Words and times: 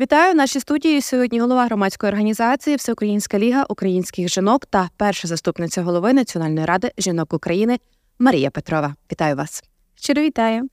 Вітаю 0.00 0.32
в 0.32 0.36
нашій 0.36 0.60
студії. 0.60 1.00
Сьогодні 1.00 1.40
голова 1.40 1.66
громадської 1.66 2.12
організації 2.12 2.76
Всеукраїнська 2.76 3.38
ліга 3.38 3.66
українських 3.68 4.28
жінок 4.28 4.66
та 4.66 4.90
перша 4.96 5.28
заступниця 5.28 5.82
голови 5.82 6.12
Національної 6.12 6.66
ради 6.66 6.90
жінок 6.98 7.32
України 7.32 7.78
Марія 8.18 8.50
Петрова. 8.50 8.94
Вітаю 9.12 9.36
вас. 9.36 9.64
Щиро 9.94 10.22
вітаю. 10.22 10.68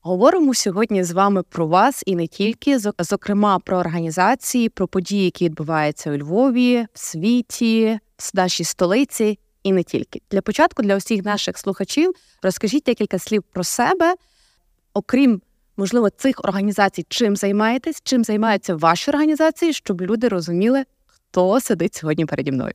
Говоримо 0.00 0.54
сьогодні 0.54 1.04
з 1.04 1.12
вами 1.12 1.42
про 1.42 1.66
вас 1.66 2.02
і 2.06 2.16
не 2.16 2.26
тільки, 2.26 2.78
зокрема 2.98 3.58
про 3.58 3.76
організації, 3.76 4.68
про 4.68 4.88
події, 4.88 5.24
які 5.24 5.44
відбуваються 5.44 6.10
у 6.10 6.16
Львові, 6.16 6.86
в 6.92 6.98
світі, 6.98 7.98
в 8.18 8.30
нашій 8.36 8.64
столиці, 8.64 9.38
і 9.62 9.72
не 9.72 9.82
тільки. 9.82 10.20
Для 10.30 10.42
початку 10.42 10.82
для 10.82 10.96
усіх 10.96 11.24
наших 11.24 11.58
слухачів 11.58 12.12
розкажіть 12.42 12.84
декілька 12.86 13.18
слів 13.18 13.42
про 13.52 13.64
себе, 13.64 14.14
окрім 14.94 15.40
можливо, 15.76 16.10
цих 16.10 16.44
організацій, 16.44 17.06
чим 17.08 17.36
займаєтесь, 17.36 18.00
чим 18.04 18.24
займаються 18.24 18.76
ваші 18.76 19.10
організації, 19.10 19.72
щоб 19.72 20.02
люди 20.02 20.28
розуміли, 20.28 20.84
хто 21.06 21.60
сидить 21.60 21.94
сьогодні 21.94 22.26
переді 22.26 22.52
мною. 22.52 22.72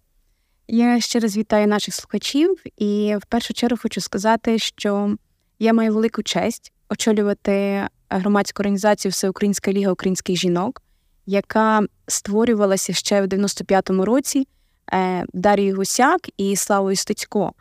Я 0.67 0.99
ще 0.99 1.20
раз 1.20 1.38
вітаю 1.38 1.67
наших 1.67 1.93
слухачів, 1.93 2.63
і 2.77 3.16
в 3.21 3.26
першу 3.26 3.53
чергу 3.53 3.77
хочу 3.81 4.02
сказати, 4.02 4.59
що 4.59 5.16
я 5.59 5.73
маю 5.73 5.93
велику 5.93 6.23
честь 6.23 6.73
очолювати 6.90 7.88
громадську 8.09 8.62
організацію 8.62 9.12
Всеукраїнська 9.12 9.73
ліга 9.73 9.91
українських 9.91 10.35
жінок, 10.35 10.81
яка 11.26 11.81
створювалася 12.07 12.93
ще 12.93 13.21
в 13.21 13.26
95-му 13.26 14.05
році 14.05 14.48
е, 14.93 15.26
Дарією 15.34 15.76
Гусяк 15.76 16.21
і 16.38 16.55
Славою 16.55 16.95
Стецько. 16.95 17.54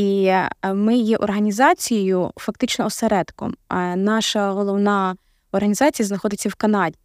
І 0.00 0.24
е, 0.24 0.50
ми 0.74 0.96
є 0.96 1.16
організацією, 1.16 2.30
фактично 2.36 2.86
осередком. 2.86 3.54
Наша 3.96 4.50
головна 4.50 5.16
організація 5.52 6.06
знаходиться 6.06 6.48
в 6.48 6.54
Канаді. 6.54 6.96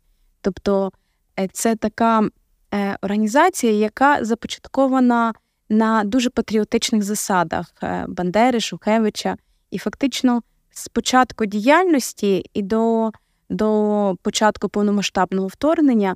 Тобто 0.42 0.92
е, 1.40 1.48
це 1.54 1.76
така 1.76 2.30
е, 2.74 2.98
організація, 3.02 3.74
яка 3.74 4.26
започаткована 4.26 5.34
на 5.70 6.04
дуже 6.04 6.30
патріотичних 6.30 7.04
засадах 7.04 7.74
Бандери, 8.08 8.60
Шухевича. 8.60 9.38
І 9.72 9.78
фактично 9.78 10.42
з 10.72 10.88
початку 10.88 11.46
діяльності 11.46 12.46
і 12.54 12.62
до 12.62 13.12
до 13.50 14.16
початку 14.22 14.70
повномасштабного 14.70 15.48
вторгнення 15.48 16.16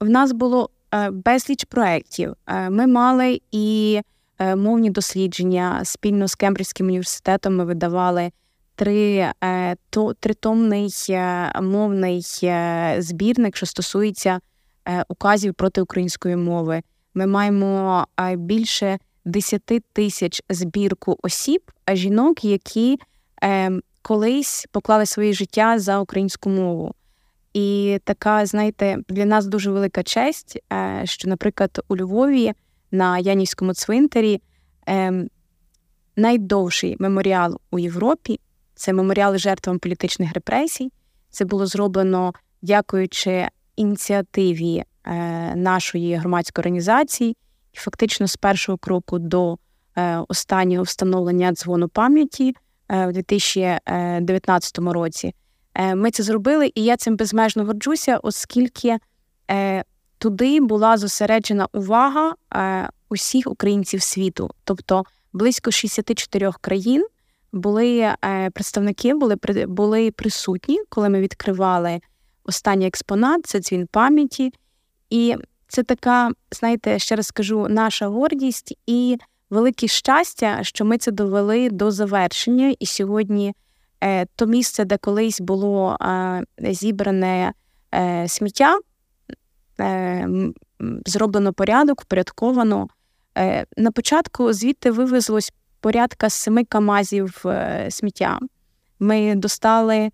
в 0.00 0.08
нас 0.08 0.32
було 0.32 0.70
безліч 1.12 1.64
проєктів. 1.64 2.34
Ми 2.70 2.86
мали 2.86 3.40
і 3.52 4.00
мовні 4.40 4.90
дослідження 4.90 5.84
спільно 5.84 6.28
з 6.28 6.34
Кембриджським 6.34 6.86
університетом 6.86 7.56
ми 7.56 7.64
видавали 7.64 8.30
три, 8.74 9.32
е, 9.44 9.76
то, 9.90 10.14
тритомний 10.14 10.90
е, 11.10 11.52
мовний 11.60 12.22
збірник, 12.98 13.56
що 13.56 13.66
стосується 13.66 14.40
указів 15.08 15.54
проти 15.54 15.80
української 15.80 16.36
мови. 16.36 16.82
Ми 17.14 17.26
маємо 17.26 18.06
більше 18.36 18.98
10 19.24 19.62
тисяч 19.92 20.42
збірку 20.48 21.18
осіб, 21.22 21.62
жінок, 21.92 22.44
які 22.44 22.98
колись 24.02 24.66
поклали 24.72 25.06
своє 25.06 25.32
життя 25.32 25.78
за 25.78 25.98
українську 26.00 26.50
мову. 26.50 26.94
І 27.54 27.98
така, 28.04 28.46
знаєте, 28.46 28.98
для 29.08 29.24
нас 29.24 29.46
дуже 29.46 29.70
велика 29.70 30.02
честь, 30.02 30.58
що, 31.04 31.28
наприклад, 31.28 31.80
у 31.88 31.96
Львові 31.96 32.52
на 32.94 33.18
Янівському 33.18 33.74
цвинтарі 33.74 34.40
е, 34.88 35.26
найдовший 36.16 36.96
меморіал 36.98 37.60
у 37.70 37.78
Європі. 37.78 38.40
Це 38.74 38.92
меморіал 38.92 39.36
жертвам 39.36 39.78
політичних 39.78 40.32
репресій. 40.32 40.92
Це 41.30 41.44
було 41.44 41.66
зроблено 41.66 42.32
дякуючи 42.62 43.48
ініціативі 43.76 44.84
е, 45.04 45.14
нашої 45.56 46.14
громадської 46.14 46.62
організації, 46.62 47.36
і 47.72 47.76
фактично 47.78 48.26
з 48.26 48.36
першого 48.36 48.78
кроку 48.78 49.18
до 49.18 49.58
е, 49.96 50.18
останнього 50.28 50.82
встановлення 50.82 51.52
дзвону 51.52 51.88
пам'яті 51.88 52.54
е, 52.88 53.06
в 53.06 53.12
2019 53.12 54.78
році. 54.78 55.34
Е, 55.74 55.94
ми 55.94 56.10
це 56.10 56.22
зробили, 56.22 56.70
і 56.74 56.84
я 56.84 56.96
цим 56.96 57.16
безмежно 57.16 57.64
горджуся, 57.64 58.16
оскільки 58.16 58.98
е, 59.50 59.84
туди 60.24 60.60
була 60.60 60.96
зосереджена 60.96 61.68
увага 61.72 62.34
е, 62.54 62.88
усіх 63.08 63.46
українців 63.46 64.02
світу, 64.02 64.50
тобто 64.64 65.04
близько 65.32 65.70
64 65.70 66.52
країн 66.60 67.06
були 67.52 67.98
е, 67.98 68.50
представники, 68.50 69.14
були 69.14 69.36
були 69.66 70.10
присутні, 70.10 70.80
коли 70.88 71.08
ми 71.08 71.20
відкривали 71.20 72.00
останній 72.44 72.86
експонат, 72.86 73.46
це 73.46 73.60
дзвін 73.60 73.88
пам'яті. 73.92 74.52
І 75.10 75.36
це 75.68 75.82
така, 75.82 76.30
знаєте, 76.50 76.98
ще 76.98 77.16
раз 77.16 77.26
скажу, 77.26 77.66
наша 77.68 78.06
гордість 78.06 78.78
і 78.86 79.18
велике 79.50 79.86
щастя, 79.88 80.58
що 80.62 80.84
ми 80.84 80.98
це 80.98 81.10
довели 81.10 81.70
до 81.70 81.90
завершення. 81.90 82.74
І 82.78 82.86
сьогодні 82.86 83.54
е, 84.00 84.26
то 84.36 84.46
місце, 84.46 84.84
де 84.84 84.96
колись 84.96 85.40
було 85.40 85.96
зібране 86.58 87.52
сміття. 88.26 88.78
Е, 89.80 90.28
зроблено 91.06 91.52
порядок, 91.52 92.02
впорядковано. 92.02 92.88
Е, 93.38 93.66
на 93.76 93.90
початку 93.90 94.52
звідти 94.52 94.90
вивезлось 94.90 95.52
порядка 95.80 96.30
семи 96.30 96.64
камазів 96.64 97.42
е, 97.46 97.86
сміття. 97.90 98.38
Ми 98.98 99.34
достали 99.34 100.10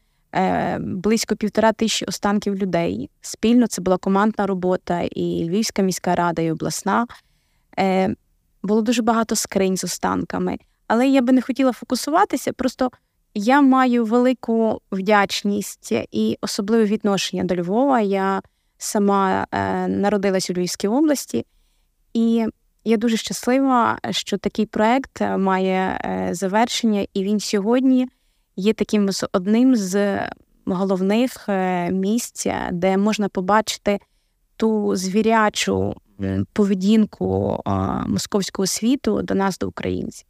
близько 0.81 1.37
півтора 1.37 1.73
тисячі 1.73 2.07
останків 2.07 2.55
людей. 2.57 3.11
Спільно 3.21 3.67
це 3.67 3.83
була 3.83 3.97
командна 3.97 4.47
робота, 4.47 5.01
і 5.01 5.45
Львівська 5.49 5.83
міська 5.83 6.15
рада, 6.15 6.43
і 6.43 6.53
обласна. 6.53 7.07
Було 8.63 8.83
дуже 8.83 9.03
багато 9.03 9.37
скринь 9.37 9.77
з 9.77 9.85
останками. 9.85 10.59
Але 10.87 11.09
я 11.09 11.23
би 11.23 11.33
не 11.33 11.43
хотіла 11.43 11.73
фокусуватися. 11.73 12.53
Просто 12.53 12.91
я 13.35 13.61
маю 13.61 14.05
велику 14.05 14.81
вдячність 14.93 15.93
і 16.13 16.39
особливе 16.41 16.85
відношення 16.85 17.45
до 17.45 17.57
Львова. 17.57 18.01
Я 18.01 18.43
сама 18.81 19.47
е, 19.53 19.89
народилась 19.89 20.51
у 20.51 20.53
Львівській 20.53 20.89
області, 20.89 21.47
і 22.15 22.47
я 22.85 22.97
дуже 22.97 23.17
щаслива, 23.17 23.99
що 24.11 24.39
такий 24.39 24.67
проект 24.67 25.21
е, 25.21 25.37
має 25.37 26.01
е, 26.05 26.29
завершення, 26.35 27.07
і 27.15 27.25
він 27.25 27.41
сьогодні 27.41 28.09
є 28.57 28.73
таким 28.73 29.11
одним 29.33 29.77
з 29.77 30.21
головних 30.67 31.49
місць, 31.91 32.47
де 32.73 32.97
можна 32.97 33.29
побачити 33.29 34.01
ту 34.57 34.97
звірячу 34.97 35.95
поведінку 36.53 37.63
московського 38.07 38.67
світу 38.67 39.23
до 39.23 39.35
нас, 39.35 39.59
до 39.59 39.69
українців. 39.69 40.27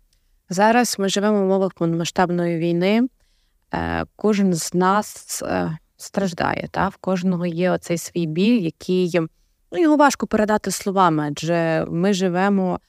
Зараз 0.49 0.97
ми 0.99 1.09
живемо 1.09 1.41
в 1.41 1.45
умовах 1.45 1.75
повномасштабної 1.75 2.59
війни. 2.59 3.09
Кожен 4.17 4.55
з 4.55 4.75
нас 4.75 5.43
страждає. 6.03 6.69
Та? 6.71 6.89
В 6.89 6.97
кожного 6.97 7.47
є 7.47 7.71
оцей 7.71 7.99
свій 7.99 8.27
біль, 8.27 8.61
який 8.61 9.21
ну, 9.73 9.83
його 9.83 9.97
важко 9.97 10.27
передати 10.27 10.71
словами, 10.71 11.27
адже 11.31 11.87
ми 11.89 12.13
живемо, 12.13 12.81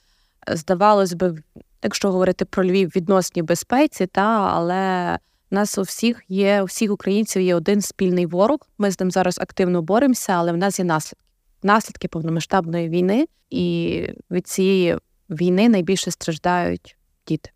здавалось 0.47 1.13
би, 1.13 1.35
якщо 1.83 2.11
говорити 2.11 2.45
про 2.45 2.66
Львів, 2.66 2.91
відносній 2.95 3.41
безпеці, 3.41 4.07
та, 4.07 4.51
але 4.53 5.17
у 5.51 5.55
нас 5.55 5.77
у 5.77 5.81
всіх 5.81 6.22
є, 6.29 6.61
у 6.61 6.66
всіх 6.66 6.91
українців 6.91 7.41
є 7.41 7.55
один 7.55 7.81
спільний 7.81 8.25
ворог. 8.25 8.59
Ми 8.77 8.91
з 8.91 8.99
ним 8.99 9.11
зараз 9.11 9.39
активно 9.39 9.81
боремося, 9.81 10.33
але 10.33 10.51
в 10.51 10.57
нас 10.57 10.79
є 10.79 10.85
наслідки. 10.85 11.25
Наслідки 11.63 12.07
повномасштабної 12.07 12.89
війни, 12.89 13.28
і 13.49 14.07
від 14.31 14.47
цієї 14.47 14.97
війни 15.29 15.69
найбільше 15.69 16.11
страждають 16.11 16.97
діти. 17.28 17.49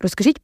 Розкажіть, 0.00 0.40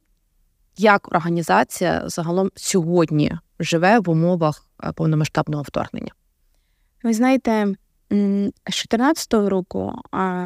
як 0.77 1.15
організація 1.15 2.03
загалом 2.05 2.49
сьогодні 2.55 3.33
живе 3.59 3.99
в 3.99 4.09
умовах 4.09 4.65
е, 4.83 4.91
повномасштабного 4.91 5.63
вторгнення? 5.63 6.11
Ви 7.03 7.13
знаєте, 7.13 7.75
з 8.09 8.15
2014 8.15 9.33
року 9.33 9.93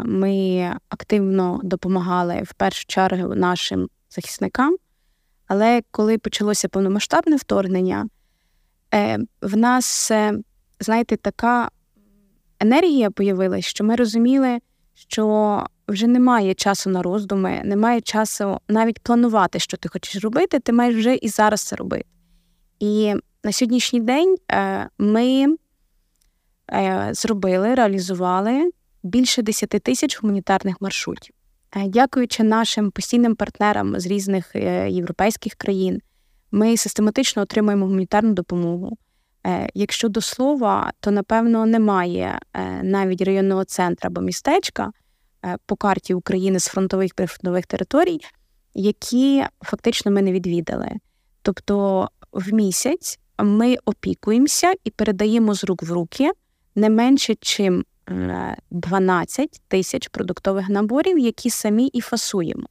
ми 0.04 0.72
активно 0.90 1.60
допомагали 1.64 2.42
в 2.46 2.54
першу 2.54 2.86
чергу 2.88 3.36
нашим 3.36 3.90
захисникам, 4.10 4.76
але 5.48 5.82
коли 5.92 6.18
почалося 6.18 6.68
повномасштабне 6.68 7.36
вторгнення, 7.36 8.08
е, 8.94 9.20
в 9.42 9.58
нас, 9.58 10.12
е, 10.12 10.34
знаєте, 10.80 11.18
така 11.18 11.70
енергія 12.60 13.12
появилась, 13.12 13.66
що 13.66 13.84
ми 13.84 13.96
розуміли, 13.96 14.60
що 14.94 15.66
вже 15.88 16.08
немає 16.08 16.54
часу 16.54 16.90
на 16.90 17.02
роздуми, 17.02 17.62
немає 17.66 18.02
часу 18.02 18.60
навіть 18.68 19.00
планувати, 19.00 19.60
що 19.60 19.78
ти 19.78 19.90
хочеш 19.90 20.24
робити, 20.24 20.60
ти 20.60 20.74
маєш 20.74 20.96
вже 20.96 21.16
і 21.16 21.30
зараз 21.30 21.62
це 21.62 21.76
робити. 21.76 22.06
І 22.80 23.14
на 23.44 23.52
сьогоднішній 23.52 24.00
день 24.00 24.36
е, 24.52 24.90
ми 24.98 25.56
е, 26.74 27.10
зробили, 27.12 27.76
реалізували 27.76 28.72
більше 29.04 29.42
10 29.42 29.70
тисяч 29.70 30.22
гуманітарних 30.22 30.82
маршрутів. 30.82 31.36
Е, 31.76 31.88
дякуючи 31.88 32.44
нашим 32.44 32.92
постійним 32.92 33.36
партнерам 33.36 34.00
з 34.00 34.06
різних 34.06 34.56
європейських 34.90 35.54
країн, 35.54 36.02
ми 36.52 36.78
систематично 36.78 37.42
отримуємо 37.42 37.86
гуманітарну 37.86 38.34
допомогу. 38.34 38.98
Якщо 39.74 40.10
до 40.10 40.22
слова, 40.22 40.92
то 41.00 41.12
напевно 41.12 41.66
немає 41.66 42.40
навіть 42.82 43.22
районного 43.22 43.64
центру 43.64 44.08
або 44.08 44.22
містечка 44.22 44.92
по 45.66 45.76
карті 45.76 46.14
України 46.14 46.60
з 46.60 46.68
фронтових 46.68 47.14
прифронтових 47.14 47.66
територій, 47.66 48.20
які 48.74 49.44
фактично 49.62 50.12
ми 50.12 50.22
не 50.22 50.32
відвідали. 50.32 50.92
Тобто 51.42 52.08
в 52.32 52.54
місяць 52.54 53.20
ми 53.40 53.76
опікуємося 53.86 54.74
і 54.84 54.92
передаємо 54.92 55.54
з 55.54 55.64
рук 55.64 55.84
в 55.84 55.92
руки 55.92 56.32
не 56.76 56.90
менше, 56.90 57.36
чим 57.36 57.86
12 58.72 59.62
тисяч 59.68 60.08
продуктових 60.08 60.70
наборів, 60.70 61.20
які 61.20 61.50
самі 61.50 61.88
і 61.88 62.02
фасуємо. 62.02 62.68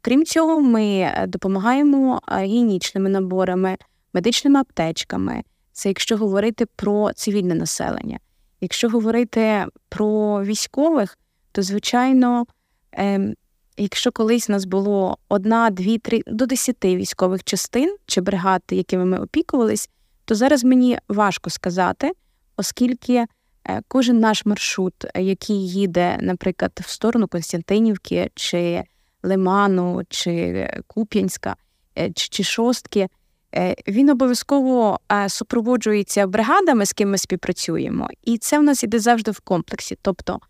Крім 0.00 0.24
цього, 0.24 0.60
ми 0.60 1.12
допомагаємо 1.28 2.20
гігієнічними 2.32 3.10
наборами, 3.10 3.76
медичними 4.12 4.60
аптечками. 4.60 5.42
Це 5.72 5.88
якщо 5.88 6.16
говорити 6.16 6.66
про 6.66 7.12
цивільне 7.12 7.54
населення. 7.54 8.18
Якщо 8.60 8.88
говорити 8.88 9.66
про 9.88 10.42
військових, 10.44 11.18
то 11.52 11.62
звичайно, 11.62 12.46
ем, 12.92 13.34
якщо 13.76 14.12
колись 14.12 14.48
нас 14.48 14.64
було 14.64 15.18
одна, 15.28 15.70
дві, 15.70 15.98
три 15.98 16.22
до 16.26 16.46
десяти 16.46 16.96
військових 16.96 17.44
частин 17.44 17.96
чи 18.06 18.20
бригад, 18.20 18.62
якими 18.70 19.04
ми 19.04 19.18
опікувались, 19.18 19.90
то 20.24 20.34
зараз 20.34 20.64
мені 20.64 20.98
важко 21.08 21.50
сказати, 21.50 22.12
оскільки 22.56 23.26
е, 23.68 23.82
кожен 23.88 24.20
наш 24.20 24.46
маршрут, 24.46 24.94
який 25.14 25.68
їде, 25.68 26.18
наприклад, 26.20 26.80
в 26.80 26.88
сторону 26.88 27.28
Константинівки, 27.28 28.30
чи 28.34 28.82
Лиману, 29.22 30.02
чи 30.08 30.66
Куп'янська, 30.86 31.56
е, 31.98 32.12
чи, 32.12 32.28
чи 32.28 32.44
Шостки, 32.44 33.08
Е, 33.54 33.74
він 33.88 34.08
обов'язково 34.10 35.00
супроводжується 35.28 36.26
бригадами, 36.26 36.86
з 36.86 36.92
ким 36.92 37.10
ми 37.10 37.18
співпрацюємо, 37.18 38.08
і 38.24 38.38
це 38.38 38.58
в 38.58 38.62
нас 38.62 38.84
іде 38.84 38.98
завжди 38.98 39.30
в 39.30 39.40
комплексі. 39.40 39.98
Тобто, 40.02 40.40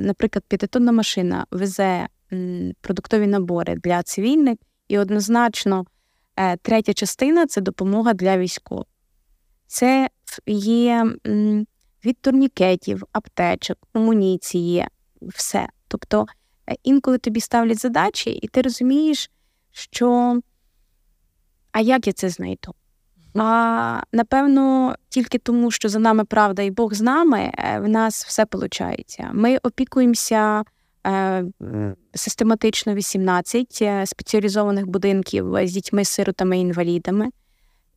наприклад, 0.00 0.44
п'ятитонна 0.48 0.92
машина 0.92 1.46
везе 1.50 2.08
продуктові 2.80 3.26
набори 3.26 3.74
для 3.74 4.02
цивільних, 4.02 4.58
і 4.88 4.98
однозначно 4.98 5.84
третя 6.62 6.94
частина 6.94 7.46
це 7.46 7.60
допомога 7.60 8.14
для 8.14 8.38
військових. 8.38 8.86
Це 9.66 10.08
є 10.46 11.14
від 12.04 12.20
турнікетів, 12.20 13.04
аптечок, 13.12 13.78
амуніції, 13.92 14.86
все. 15.22 15.68
Тобто 15.88 16.26
інколи 16.82 17.18
тобі 17.18 17.40
ставлять 17.40 17.80
задачі, 17.80 18.30
і 18.30 18.48
ти 18.48 18.62
розумієш, 18.62 19.30
що 19.72 20.40
а 21.72 21.80
як 21.80 22.06
я 22.06 22.12
це 22.12 22.28
знайду? 22.28 22.74
А 23.34 24.00
напевно, 24.12 24.94
тільки 25.08 25.38
тому, 25.38 25.70
що 25.70 25.88
за 25.88 25.98
нами 25.98 26.24
правда 26.24 26.62
і 26.62 26.70
Бог 26.70 26.94
з 26.94 27.00
нами, 27.00 27.52
е, 27.58 27.80
в 27.80 27.88
нас 27.88 28.24
все 28.24 28.46
виходить. 28.52 29.20
Ми 29.32 29.58
опікуємося 29.62 30.64
е, 31.06 31.44
систематично 32.14 32.94
18 32.94 33.78
е, 33.82 34.06
спеціалізованих 34.06 34.86
будинків 34.86 35.54
з 35.64 35.72
дітьми, 35.72 36.04
сиротами 36.04 36.58
і 36.58 36.60
інвалідами. 36.60 37.28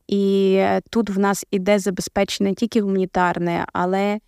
І 0.08 0.62
тут 0.90 1.10
в 1.10 1.18
нас 1.18 1.44
іде 1.50 1.78
забезпечення 1.78 2.50
не 2.50 2.54
тільки 2.54 2.80
гуманітарне, 2.80 3.66
але 3.72 4.18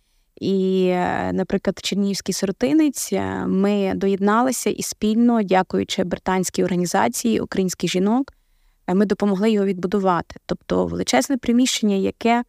і, 0.41 0.87
наприклад, 1.31 1.79
Чернігівський 1.83 2.33
сиротинець 2.33 3.13
ми 3.47 3.93
доєдналися 3.95 4.69
і 4.69 4.81
спільно, 4.81 5.43
дякуючи 5.43 6.03
британській 6.03 6.63
організації 6.63 7.39
українських 7.39 7.89
жінок 7.89 8.33
ми 8.93 9.05
допомогли 9.05 9.51
його 9.51 9.65
відбудувати. 9.65 10.35
Тобто 10.45 10.85
величезне 10.85 11.37
приміщення, 11.37 11.95
яке 11.95 12.43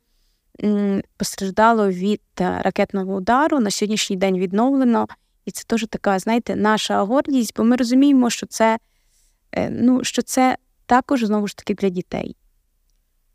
постраждало 1.17 1.89
від 1.89 2.21
е, 2.41 2.61
ракетного 2.63 3.15
удару, 3.15 3.61
на 3.61 3.71
сьогоднішній 3.71 4.17
день 4.17 4.39
відновлено. 4.39 5.07
І 5.45 5.51
це 5.51 5.65
теж 5.67 5.87
така, 5.91 6.19
знаєте, 6.19 6.57
наша 6.57 7.03
гордість, 7.03 7.53
бо 7.57 7.65
ми 7.65 7.77
розуміємо, 7.77 8.31
що 8.31 8.47
це, 8.47 8.79
е, 9.53 9.71
ну, 9.71 10.05
що 10.05 10.23
це 10.23 10.57
також 10.87 11.25
знову 11.25 11.49
ж 11.49 11.57
таки 11.57 11.75
для 11.75 11.89
дітей. 11.89 12.37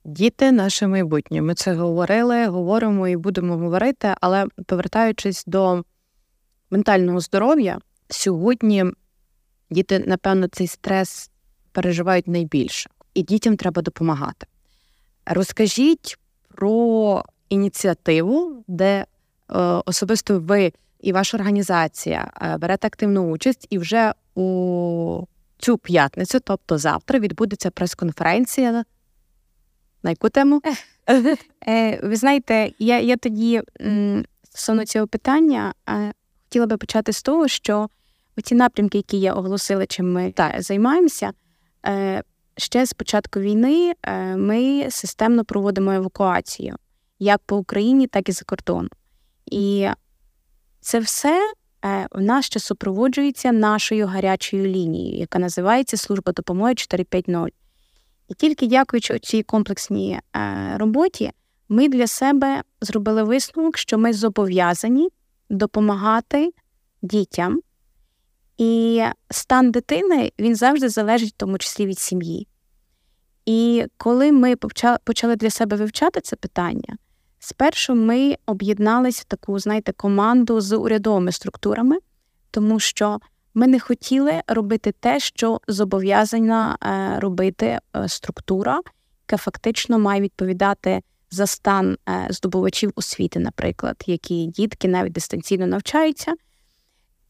Діти 0.05 0.51
наше 0.51 0.87
майбутнє. 0.87 1.41
Ми 1.41 1.55
це 1.55 1.73
говорили, 1.73 2.47
говоримо 2.47 3.07
і 3.07 3.17
будемо 3.17 3.57
говорити, 3.57 4.15
але 4.21 4.45
повертаючись 4.65 5.43
до 5.47 5.83
ментального 6.69 7.19
здоров'я, 7.19 7.79
сьогодні 8.09 8.85
діти, 9.69 10.03
напевно, 10.07 10.47
цей 10.47 10.67
стрес 10.67 11.30
переживають 11.71 12.27
найбільше, 12.27 12.89
і 13.13 13.23
дітям 13.23 13.57
треба 13.57 13.81
допомагати. 13.81 14.47
Розкажіть 15.25 16.17
про 16.55 17.23
ініціативу, 17.49 18.63
де 18.67 18.85
е, 18.95 19.05
особисто 19.85 20.39
ви 20.39 20.73
і 20.99 21.11
ваша 21.11 21.37
організація 21.37 22.31
е, 22.41 22.57
берете 22.57 22.87
активну 22.87 23.31
участь, 23.31 23.67
і 23.69 23.77
вже 23.77 24.13
у 24.35 25.25
цю 25.57 25.77
п'ятницю, 25.77 26.39
тобто 26.39 26.77
завтра, 26.77 27.19
відбудеться 27.19 27.71
прес-конференція. 27.71 28.85
На 30.03 30.09
яку 30.09 30.29
тему? 30.29 30.61
Е, 31.67 31.99
ви 32.03 32.15
знаєте, 32.15 32.71
я 32.79 32.99
я 32.99 33.17
тоді 33.17 33.61
стосовно 34.43 34.85
цього 34.85 35.07
питання 35.07 35.73
хотіла 36.43 36.65
би 36.65 36.77
почати 36.77 37.13
з 37.13 37.23
того, 37.23 37.47
що 37.47 37.89
ці 38.43 38.55
напрямки, 38.55 38.97
які 38.97 39.19
я 39.19 39.33
оголосила, 39.33 39.85
чим 39.85 40.13
ми 40.13 40.31
так, 40.31 40.61
займаємося, 40.61 41.31
ще 42.57 42.85
з 42.85 42.93
початку 42.93 43.39
війни 43.39 43.93
е, 44.03 44.35
ми 44.35 44.87
системно 44.89 45.45
проводимо 45.45 45.91
евакуацію 45.91 46.75
як 47.19 47.41
по 47.45 47.57
Україні, 47.57 48.07
так 48.07 48.29
і 48.29 48.31
за 48.31 48.45
кордоном. 48.45 48.89
І 49.45 49.87
це 50.79 50.99
все 50.99 51.53
е, 51.85 52.07
в 52.11 52.21
нас 52.21 52.45
ще 52.45 52.59
супроводжується 52.59 53.51
нашою 53.51 54.07
гарячою 54.07 54.65
лінією, 54.65 55.19
яка 55.19 55.39
називається 55.39 55.97
Служба 55.97 56.31
допомоги 56.31 56.75
450. 56.75 57.53
І 58.27 58.33
тільки 58.33 58.67
дякуючи 58.67 59.19
цій 59.19 59.43
комплексній 59.43 60.19
роботі, 60.75 61.31
ми 61.69 61.89
для 61.89 62.07
себе 62.07 62.63
зробили 62.81 63.23
висновок, 63.23 63.77
що 63.77 63.97
ми 63.97 64.13
зобов'язані 64.13 65.09
допомагати 65.49 66.53
дітям, 67.01 67.61
і 68.61 69.03
стан 69.29 69.71
дитини 69.71 70.31
він 70.39 70.55
завжди 70.55 70.89
залежить 70.89 71.33
в 71.33 71.37
тому 71.37 71.57
числі 71.57 71.85
від 71.85 71.99
сім'ї. 71.99 72.47
І 73.45 73.85
коли 73.97 74.31
ми 74.31 74.55
почали 75.03 75.35
для 75.35 75.49
себе 75.49 75.77
вивчати 75.77 76.21
це 76.21 76.35
питання, 76.35 76.97
спершу 77.39 77.95
ми 77.95 78.35
об'єдналися 78.45 79.21
в 79.21 79.29
таку, 79.29 79.59
знаєте, 79.59 79.91
команду 79.91 80.61
з 80.61 80.77
урядовими 80.77 81.31
структурами, 81.31 81.97
тому 82.51 82.79
що 82.79 83.19
ми 83.53 83.67
не 83.67 83.79
хотіли 83.79 84.41
робити 84.47 84.93
те, 84.99 85.19
що 85.19 85.61
зобов'язана 85.67 86.77
е, 86.83 87.19
робити 87.19 87.79
е, 87.95 88.07
структура, 88.07 88.81
яка 89.29 89.43
фактично 89.43 89.99
має 89.99 90.21
відповідати 90.21 91.01
за 91.31 91.45
стан 91.47 91.97
е, 92.09 92.27
здобувачів 92.29 92.91
освіти, 92.95 93.39
наприклад, 93.39 94.03
які 94.07 94.45
дітки 94.45 94.87
навіть 94.87 95.13
дистанційно 95.13 95.67
навчаються. 95.67 96.33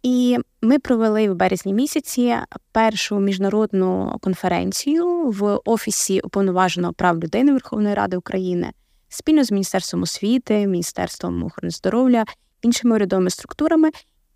І 0.03 0.38
ми 0.62 0.79
провели 0.79 1.29
в 1.29 1.36
березні 1.36 1.74
місяці 1.74 2.36
першу 2.72 3.20
міжнародну 3.20 4.17
конференцію 4.22 5.29
в 5.29 5.60
офісі 5.65 6.20
уповноваженого 6.20 6.93
прав 6.93 7.20
людини 7.20 7.51
Верховної 7.51 7.96
Ради 7.96 8.17
України 8.17 8.72
спільно 9.12 9.43
з 9.43 9.51
Міністерством 9.51 10.03
освіти, 10.03 10.67
Міністерством 10.67 11.43
охорони 11.43 11.72
здоров'я, 11.72 12.25
іншими 12.62 12.96
урядовими 12.96 13.29
структурами, 13.29 13.89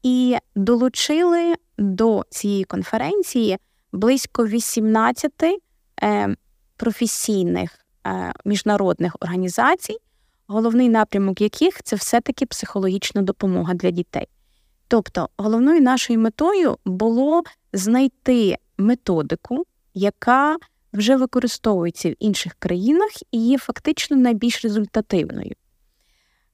і 0.04 0.38
долучили 0.56 1.56
до 1.78 2.24
цієї 2.30 2.64
конференції 2.64 3.58
близько 3.92 4.48
18 4.48 5.32
е, 6.04 6.36
професійних 6.78 7.80
е, 8.08 8.34
міжнародних 8.46 9.16
організацій, 9.20 9.98
головний 10.48 10.90
напрямок 10.90 11.42
яких 11.42 11.84
це 11.84 11.96
все-таки 11.96 12.46
психологічна 12.46 13.22
допомога 13.22 13.74
для 13.74 13.92
дітей. 13.92 14.28
Тобто 14.88 15.30
головною 15.38 15.82
нашою 15.82 16.20
метою 16.20 16.78
було 16.86 17.44
знайти 17.74 18.58
методику, 18.78 19.66
яка 19.94 20.58
вже 20.94 21.16
використовується 21.16 22.10
в 22.10 22.16
інших 22.20 22.56
країнах 22.60 23.10
і 23.32 23.48
є 23.48 23.58
фактично 23.58 24.18
найбільш 24.18 24.64
результативною. 24.64 25.52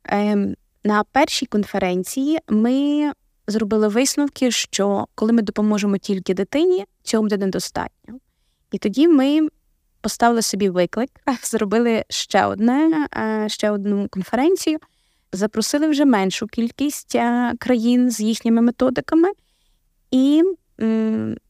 Ем, 0.04 0.56
на 0.84 1.04
першій 1.04 1.46
конференції 1.46 2.40
ми 2.50 3.12
зробили 3.48 3.88
висновки, 3.88 4.52
що 4.52 5.08
коли 5.16 5.34
ми 5.34 5.42
допоможемо 5.42 5.98
тільки 5.98 6.34
дитині, 6.34 6.86
цього 7.04 7.24
буде 7.24 7.38
недостатньо. 7.38 8.18
І 8.72 8.78
тоді 8.78 9.08
ми 9.08 9.48
поставили 10.02 10.42
собі 10.42 10.70
виклик, 10.70 11.10
зробили 11.44 12.04
ще 12.10 12.46
одне, 12.46 13.08
е, 13.18 13.50
ще 13.50 13.72
одну 13.72 14.08
конференцію, 14.10 14.78
запросили 15.32 15.88
вже 15.88 16.06
меншу 16.06 16.48
кількість 16.48 17.16
е, 17.16 17.54
країн 17.60 18.12
з 18.12 18.20
їхніми 18.20 18.62
методиками 18.62 19.30
і 20.12 20.44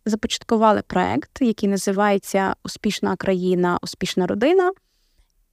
започаткували 0.05 0.81
проект, 0.87 1.41
який 1.41 1.69
називається 1.69 2.55
Успішна 2.63 3.15
країна, 3.15 3.79
успішна 3.81 4.27
родина. 4.27 4.71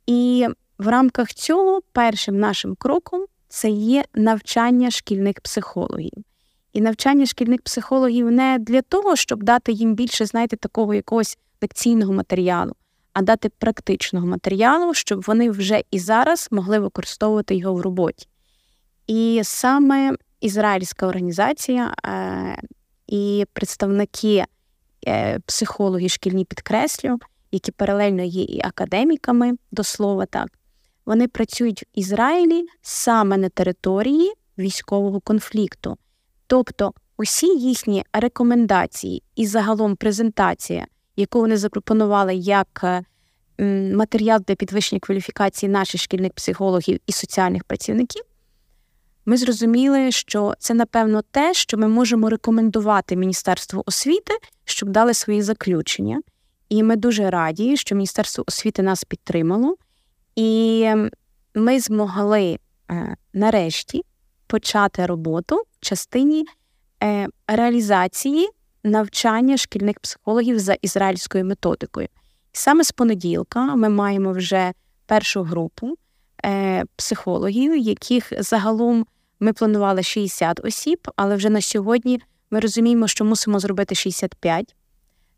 І 0.06 0.46
в 0.78 0.88
рамках 0.88 1.28
цього 1.34 1.80
першим 1.92 2.38
нашим 2.38 2.74
кроком 2.74 3.24
це 3.48 3.70
є 3.70 4.04
навчання 4.14 4.90
шкільних 4.90 5.40
психологів. 5.40 6.24
І 6.72 6.80
навчання 6.80 7.26
шкільних 7.26 7.62
психологів 7.62 8.30
не 8.30 8.58
для 8.60 8.82
того, 8.82 9.16
щоб 9.16 9.42
дати 9.42 9.72
їм 9.72 9.94
більше, 9.94 10.26
знаєте, 10.26 10.56
такого 10.56 10.94
якогось 10.94 11.38
лекційного 11.62 12.12
матеріалу, 12.12 12.72
а 13.12 13.22
дати 13.22 13.48
практичного 13.48 14.26
матеріалу, 14.26 14.94
щоб 14.94 15.22
вони 15.26 15.50
вже 15.50 15.82
і 15.90 15.98
зараз 15.98 16.48
могли 16.50 16.78
використовувати 16.78 17.54
його 17.54 17.74
в 17.74 17.80
роботі. 17.80 18.28
І 19.06 19.40
саме 19.44 20.12
ізраїльська 20.40 21.06
організація 21.06 21.94
е, 22.06 22.58
і 23.06 23.44
представники 23.52 24.44
е, 25.06 25.38
психологи 25.46 26.08
шкільні 26.08 26.44
підкреслю, 26.44 27.18
які 27.52 27.72
паралельно 27.72 28.22
є 28.22 28.42
і 28.42 28.60
академіками, 28.64 29.52
до 29.70 29.84
слова 29.84 30.26
так, 30.26 30.48
вони 31.06 31.28
працюють 31.28 31.82
в 31.82 31.86
Ізраїлі 31.94 32.66
саме 32.82 33.36
на 33.36 33.48
території 33.48 34.32
військового 34.58 35.20
конфлікту. 35.20 35.98
Тобто 36.46 36.92
усі 37.16 37.46
їхні 37.46 38.04
рекомендації 38.12 39.22
і 39.36 39.46
загалом 39.46 39.96
презентація, 39.96 40.86
яку 41.18 41.40
вони 41.40 41.56
запропонували 41.56 42.34
як 42.34 42.80
е, 42.84 43.02
матеріал 43.94 44.40
для 44.48 44.54
підвищення 44.54 45.00
кваліфікації 45.00 45.70
наших 45.70 46.00
шкільних 46.00 46.32
психологів 46.32 47.00
і 47.06 47.12
соціальних 47.12 47.64
працівників, 47.64 48.22
ми 49.26 49.36
зрозуміли, 49.36 50.12
що 50.12 50.54
це, 50.58 50.74
напевно, 50.74 51.22
те, 51.30 51.54
що 51.54 51.78
ми 51.78 51.88
можемо 51.88 52.30
рекомендувати 52.30 53.16
Міністерству 53.16 53.82
освіти, 53.86 54.34
щоб 54.64 54.88
дали 54.88 55.14
свої 55.14 55.42
заключення. 55.42 56.20
І 56.68 56.82
ми 56.82 56.96
дуже 56.96 57.30
раді, 57.30 57.76
що 57.76 57.94
Міністерство 57.94 58.44
освіти 58.46 58.82
нас 58.82 59.04
підтримало, 59.04 59.76
і 60.36 60.86
ми 61.54 61.80
змогли 61.80 62.58
е, 62.90 63.16
нарешті 63.32 64.02
почати 64.46 65.06
роботу 65.06 65.56
в 65.56 65.80
частині 65.80 66.46
е, 67.02 67.28
реалізації 67.46 68.48
навчання 68.88 69.56
шкільних 69.56 70.00
психологів 70.00 70.58
за 70.58 70.74
ізраїльською 70.82 71.44
методикою. 71.44 72.08
І 72.54 72.56
саме 72.56 72.84
з 72.84 72.92
понеділка 72.92 73.76
ми 73.76 73.88
маємо 73.88 74.32
вже 74.32 74.72
першу 75.06 75.42
групу 75.42 75.94
е, 76.44 76.84
психологів, 76.96 77.76
яких 77.76 78.32
загалом 78.38 79.06
ми 79.40 79.52
планували 79.52 80.02
60 80.02 80.64
осіб, 80.64 80.98
але 81.16 81.36
вже 81.36 81.50
на 81.50 81.60
сьогодні 81.60 82.20
ми 82.50 82.60
розуміємо, 82.60 83.08
що 83.08 83.24
мусимо 83.24 83.58
зробити 83.58 83.94
65, 83.94 84.74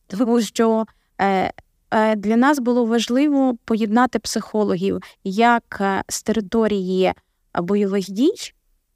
тому 0.07 0.40
що 0.40 0.85
е, 1.21 1.52
е, 1.90 2.16
для 2.16 2.37
нас 2.37 2.59
було 2.59 2.85
важливо 2.85 3.57
поєднати 3.64 4.19
психологів 4.19 5.00
як 5.25 5.78
е, 5.80 6.02
з 6.09 6.23
території 6.23 7.12
бойових 7.54 8.11
дій, 8.11 8.35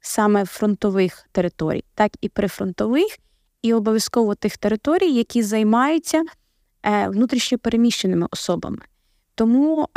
саме 0.01 0.45
фронтових 0.45 1.27
територій, 1.31 1.83
так 1.95 2.11
і 2.21 2.29
прифронтових, 2.29 3.17
і 3.65 3.73
обов'язково 3.73 4.35
тих 4.35 4.57
територій, 4.57 5.11
які 5.11 5.43
займаються 5.43 6.23
внутрішньо 7.07 7.57
переміщеними 7.57 8.27
особами. 8.31 8.77
Тому 9.35 9.89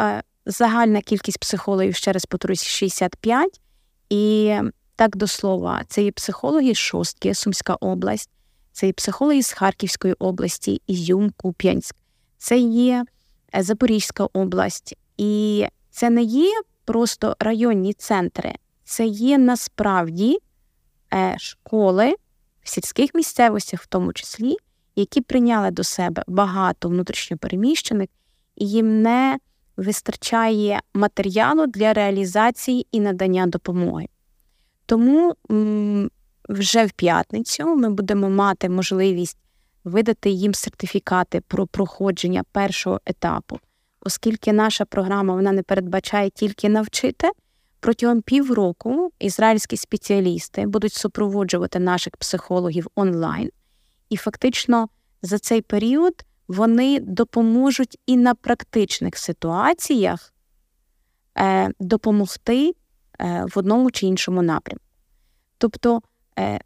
загальна 0.46 1.00
кількість 1.00 1.38
психологів, 1.38 1.94
ще 1.94 2.12
раз 2.12 2.26
повторюсь, 2.26 2.64
65, 2.64 3.60
і 4.10 4.54
так 4.96 5.16
до 5.16 5.26
слова, 5.26 5.82
це 5.88 6.02
є 6.02 6.12
психологи 6.12 6.74
з 6.74 6.78
Шостки, 6.78 7.34
Сумська 7.34 7.74
область, 7.74 8.30
це 8.72 8.86
є 8.86 8.92
психологи 8.92 9.42
з 9.42 9.52
Харківської 9.52 10.14
області, 10.18 10.82
Ізюм, 10.86 11.32
Куп'янськ, 11.36 11.96
це 12.38 12.58
є 12.58 13.04
е, 13.54 13.62
Запорізька 13.62 14.28
область. 14.32 14.96
І 15.16 15.64
це 15.90 16.10
не 16.10 16.22
є 16.22 16.60
просто 16.84 17.36
районні 17.40 17.92
центри, 17.92 18.54
це 18.84 19.06
є 19.06 19.38
насправді 19.38 20.38
е, 21.14 21.36
школи 21.38 22.14
в 22.68 22.70
сільських 22.70 23.14
місцевостях, 23.14 23.82
в 23.82 23.86
тому 23.86 24.12
числі, 24.12 24.56
які 24.96 25.20
прийняли 25.20 25.70
до 25.70 25.84
себе 25.84 26.24
багато 26.26 26.88
внутрішньопереміщених, 26.88 28.08
і 28.56 28.68
їм 28.68 29.02
не 29.02 29.38
вистачає 29.76 30.80
матеріалу 30.94 31.66
для 31.66 31.92
реалізації 31.92 32.86
і 32.92 33.00
надання 33.00 33.46
допомоги. 33.46 34.06
Тому 34.86 35.34
вже 36.48 36.86
в 36.86 36.92
п'ятницю 36.92 37.76
ми 37.76 37.90
будемо 37.90 38.30
мати 38.30 38.68
можливість 38.68 39.38
видати 39.84 40.30
їм 40.30 40.54
сертифікати 40.54 41.40
про 41.40 41.66
проходження 41.66 42.42
першого 42.52 43.00
етапу, 43.06 43.58
оскільки 44.00 44.52
наша 44.52 44.84
програма 44.84 45.34
вона 45.34 45.52
не 45.52 45.62
передбачає 45.62 46.30
тільки 46.30 46.68
навчити. 46.68 47.30
Протягом 47.80 48.22
півроку 48.22 49.12
ізраїльські 49.18 49.76
спеціалісти 49.76 50.66
будуть 50.66 50.92
супроводжувати 50.92 51.78
наших 51.78 52.16
психологів 52.16 52.86
онлайн, 52.94 53.50
і 54.10 54.16
фактично 54.16 54.88
за 55.22 55.38
цей 55.38 55.62
період 55.62 56.24
вони 56.48 57.00
допоможуть 57.00 57.98
і 58.06 58.16
на 58.16 58.34
практичних 58.34 59.18
ситуаціях 59.18 60.34
е, 61.38 61.70
допомогти 61.80 62.74
Е, 63.20 63.44
в 63.54 63.58
одному 63.58 63.90
чи 63.90 64.06
іншому 64.06 64.42
напрямку. 64.42 64.84
Тобто, 65.58 66.02
е, 66.38 66.60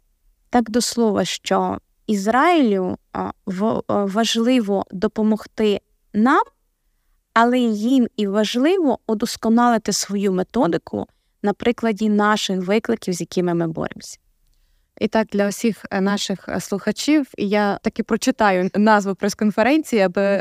так 0.49 0.69
до 0.69 0.81
слова, 0.81 1.25
що 1.25 1.77
Ізраїлю 2.07 2.97
важливо 3.87 4.85
допомогти 4.91 5.81
нам, 6.13 6.43
але 7.33 7.59
їм 7.59 8.07
і 8.17 8.27
важливо 8.27 8.99
удосконалити 9.07 9.93
свою 9.93 10.33
методику 10.33 11.07
на 11.43 11.53
прикладі 11.53 12.09
наших 12.09 12.65
викликів, 12.65 13.13
з 13.13 13.21
якими 13.21 13.53
ми 13.53 13.67
боремося. 13.67 14.17
І 14.99 15.07
так, 15.07 15.27
для 15.27 15.47
усіх 15.47 15.85
е, 15.91 16.01
наших 16.01 16.49
слухачів 16.59 17.27
я 17.37 17.77
таки 17.77 18.03
прочитаю 18.03 18.69
назву 18.75 19.15
прес-конференції, 19.15 20.01
аби 20.01 20.37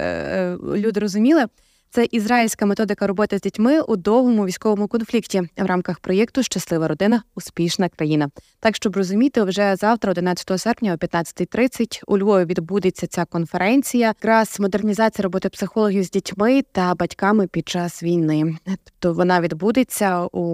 люди 0.77 1.01
розуміли. 1.01 1.47
Це 1.95 2.07
ізраїльська 2.11 2.67
методика 2.67 3.07
роботи 3.07 3.39
з 3.39 3.41
дітьми 3.41 3.81
у 3.81 3.97
довгому 3.97 4.47
військовому 4.47 4.89
конфлікті 4.89 5.41
в 5.41 5.67
рамках 5.67 6.01
проєкту 6.01 6.43
Щаслива 6.43 6.89
родина, 6.89 7.23
успішна 7.35 7.89
країна. 7.89 8.31
Так 8.61 8.77
щоб 8.77 8.97
розуміти, 8.97 9.43
вже 9.43 9.77
завтра, 9.77 10.11
11 10.11 10.61
серпня, 10.61 10.93
о 10.93 10.97
15.30 10.97 12.03
у 12.07 12.19
Львові 12.19 12.45
відбудеться 12.45 13.07
ця 13.07 13.25
конференція. 13.25 14.07
Якраз 14.07 14.61
модернізація 14.61 15.23
роботи 15.23 15.49
психологів 15.49 16.05
з 16.05 16.11
дітьми 16.11 16.63
та 16.73 16.95
батьками 16.95 17.47
під 17.47 17.69
час 17.69 18.03
війни. 18.03 18.57
Тобто 18.65 19.15
вона 19.15 19.41
відбудеться 19.41 20.25
у 20.25 20.45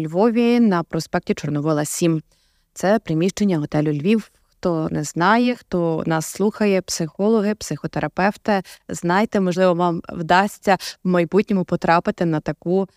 Львові 0.00 0.60
на 0.60 0.82
проспекті 0.82 1.34
Чорновола. 1.34 1.84
7. 1.84 2.22
Це 2.74 2.98
приміщення 2.98 3.58
готелю 3.58 3.92
Львів 3.92 4.30
хто 4.64 4.88
не 4.90 5.04
знає, 5.04 5.54
хто 5.54 6.02
нас 6.06 6.26
слухає, 6.26 6.82
психологи, 6.82 7.54
психотерапевти, 7.54 8.62
знайте, 8.88 9.40
можливо, 9.40 9.74
вам 9.74 10.02
вдасться 10.08 10.76
в 11.04 11.08
майбутньому 11.08 11.64
потрапити 11.64 12.24
на 12.24 12.40
таку 12.40 12.88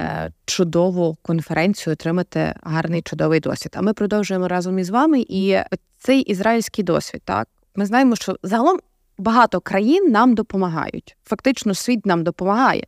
е, 0.00 0.32
чудову 0.44 1.16
конференцію, 1.22 1.92
отримати 1.92 2.54
гарний 2.62 3.02
чудовий 3.02 3.40
досвід. 3.40 3.72
А 3.76 3.82
ми 3.82 3.92
продовжуємо 3.92 4.48
разом 4.48 4.78
із 4.78 4.90
вами. 4.90 5.24
І 5.28 5.58
цей 5.98 6.20
ізраїльський 6.20 6.84
досвід, 6.84 7.22
так 7.24 7.48
ми 7.74 7.86
знаємо, 7.86 8.16
що 8.16 8.36
загалом 8.42 8.78
багато 9.18 9.60
країн 9.60 10.10
нам 10.10 10.34
допомагають. 10.34 11.16
Фактично, 11.24 11.74
світ 11.74 12.06
нам 12.06 12.24
допомагає. 12.24 12.86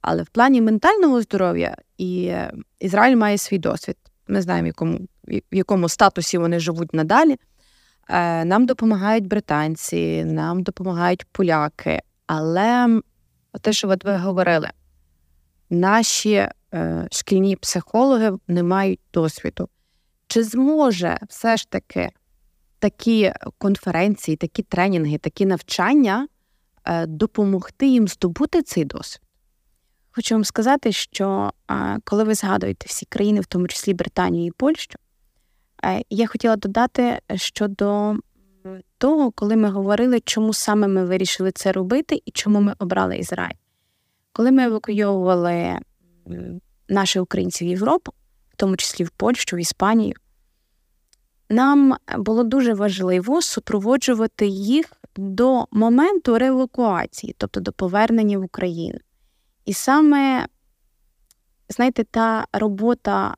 Але 0.00 0.22
в 0.22 0.28
плані 0.28 0.60
ментального 0.60 1.22
здоров'я 1.22 1.76
і 1.98 2.24
е, 2.24 2.52
Ізраїль 2.78 3.16
має 3.16 3.38
свій 3.38 3.58
досвід. 3.58 3.96
Ми 4.28 4.42
знаємо, 4.42 4.66
якому 4.66 5.00
в 5.52 5.56
якому 5.56 5.88
статусі 5.88 6.38
вони 6.38 6.60
живуть 6.60 6.94
надалі. 6.94 7.36
Е, 8.12 8.44
нам 8.44 8.66
допомагають 8.66 9.26
британці, 9.26 10.24
нам 10.24 10.62
допомагають 10.62 11.24
поляки. 11.32 12.00
Але 12.26 13.00
те, 13.60 13.72
що 13.72 13.88
от 13.88 14.04
ви 14.04 14.16
говорили, 14.16 14.70
наші 15.70 16.48
е, 16.74 17.08
шкільні 17.12 17.56
психологи 17.56 18.32
не 18.48 18.62
мають 18.62 19.00
досвіду. 19.12 19.68
Чи 20.26 20.44
зможе 20.44 21.18
все 21.28 21.56
ж 21.56 21.70
таки 21.70 22.10
такі 22.78 23.32
конференції, 23.58 24.36
такі 24.36 24.62
тренінги, 24.62 25.18
такі 25.18 25.46
навчання 25.46 26.28
е, 26.84 27.06
допомогти 27.06 27.86
їм 27.86 28.08
здобути 28.08 28.62
цей 28.62 28.84
досвід? 28.84 29.22
Хочу 30.12 30.34
вам 30.34 30.44
сказати, 30.44 30.92
що 30.92 31.52
коли 32.04 32.24
ви 32.24 32.34
згадуєте 32.34 32.86
всі 32.88 33.06
країни, 33.06 33.40
в 33.40 33.46
тому 33.46 33.68
числі 33.68 33.94
Британію 33.94 34.46
і 34.46 34.50
Польщу, 34.50 34.98
я 36.10 36.26
хотіла 36.26 36.56
додати 36.56 37.20
щодо 37.34 38.16
того, 38.98 39.30
коли 39.30 39.56
ми 39.56 39.70
говорили, 39.70 40.20
чому 40.20 40.54
саме 40.54 40.88
ми 40.88 41.04
вирішили 41.04 41.52
це 41.52 41.72
робити 41.72 42.22
і 42.24 42.30
чому 42.30 42.60
ми 42.60 42.74
обрали 42.78 43.18
Ізраїль. 43.18 43.56
Коли 44.32 44.50
ми 44.50 44.64
евакуйовували 44.64 45.78
наших 46.88 47.22
українців 47.22 47.68
в 47.68 47.70
Європу, 47.70 48.12
в 48.50 48.56
тому 48.56 48.76
числі 48.76 49.04
в 49.04 49.10
Польщу, 49.10 49.56
в 49.56 49.60
Іспанію, 49.60 50.14
нам 51.48 51.96
було 52.18 52.44
дуже 52.44 52.74
важливо 52.74 53.42
супроводжувати 53.42 54.46
їх 54.46 54.92
до 55.16 55.64
моменту 55.70 56.38
реевакуації, 56.38 57.34
тобто 57.38 57.60
до 57.60 57.72
повернення 57.72 58.38
в 58.38 58.44
Україну. 58.44 58.98
І 59.64 59.72
саме 59.72 60.46
знаєте, 61.68 62.04
та 62.04 62.46
робота 62.52 63.34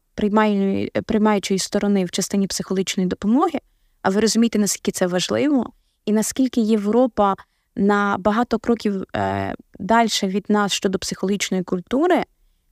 приймаючої, 1.04 1.58
сторони 1.58 2.04
в 2.04 2.10
частині 2.10 2.46
психологічної 2.46 3.08
допомоги, 3.08 3.58
а 4.02 4.10
ви 4.10 4.20
розумієте, 4.20 4.58
наскільки 4.58 4.92
це 4.92 5.06
важливо, 5.06 5.72
і 6.04 6.12
наскільки 6.12 6.60
Європа 6.60 7.34
на 7.76 8.16
багато 8.18 8.58
кроків 8.58 9.02
е, 9.16 9.54
далі 9.78 10.08
від 10.22 10.44
нас 10.48 10.72
щодо 10.72 10.98
психологічної 10.98 11.62
культури, 11.62 12.22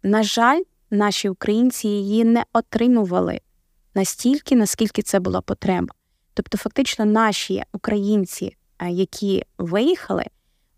на 0.02 0.22
жаль, 0.22 0.60
наші 0.90 1.28
українці 1.28 1.88
її 1.88 2.24
не 2.24 2.44
отримували 2.52 3.40
настільки, 3.94 4.56
наскільки 4.56 5.02
це 5.02 5.20
була 5.20 5.40
потреба. 5.40 5.94
Тобто, 6.34 6.58
фактично, 6.58 7.04
наші 7.04 7.62
українці, 7.72 8.56
е, 8.78 8.90
які 8.90 9.44
виїхали, 9.58 10.24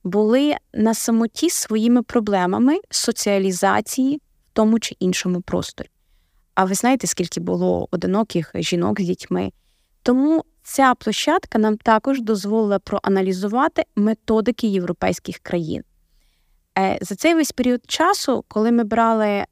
були 0.04 0.56
на 0.74 0.94
самоті 0.94 1.50
своїми 1.50 2.02
проблемами 2.02 2.78
соціалізації 2.90 4.16
в 4.16 4.20
тому 4.52 4.78
чи 4.78 4.96
іншому 4.98 5.40
просторі. 5.40 5.88
А 6.54 6.64
ви 6.64 6.74
знаєте, 6.74 7.06
скільки 7.06 7.40
було 7.40 7.88
одиноких 7.90 8.50
жінок 8.54 9.00
з 9.00 9.04
дітьми? 9.04 9.52
Тому 10.02 10.44
ця 10.62 10.94
площадка 10.94 11.58
нам 11.58 11.76
також 11.76 12.22
дозволила 12.22 12.78
проаналізувати 12.78 13.82
методики 13.96 14.66
європейських 14.66 15.38
країн. 15.38 15.82
Е, 16.78 16.98
за 17.00 17.14
цей 17.14 17.34
весь 17.34 17.52
період 17.52 17.80
часу, 17.86 18.44
коли 18.48 18.72
ми 18.72 18.84
брали 18.84 19.26
е, 19.26 19.46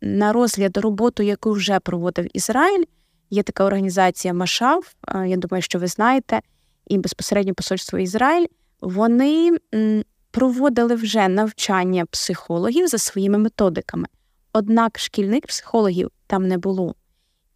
на 0.00 0.32
розгляд 0.32 0.76
роботу, 0.76 1.22
яку 1.22 1.52
вже 1.52 1.80
проводив 1.80 2.36
Ізраїль, 2.36 2.84
є 3.30 3.42
така 3.42 3.64
організація 3.64 4.34
Машав, 4.34 4.94
е, 5.08 5.28
я 5.28 5.36
думаю, 5.36 5.62
що 5.62 5.78
ви 5.78 5.86
знаєте, 5.86 6.40
і 6.86 6.98
безпосередньо 6.98 7.54
посольство 7.54 7.98
Ізраїль, 7.98 8.46
вони 8.80 9.58
проводили 10.30 10.94
вже 10.94 11.28
навчання 11.28 12.06
психологів 12.06 12.86
за 12.86 12.98
своїми 12.98 13.38
методиками. 13.38 14.06
Однак 14.52 14.98
шкільних 14.98 15.46
психологів 15.46 16.10
там 16.26 16.48
не 16.48 16.58
було. 16.58 16.94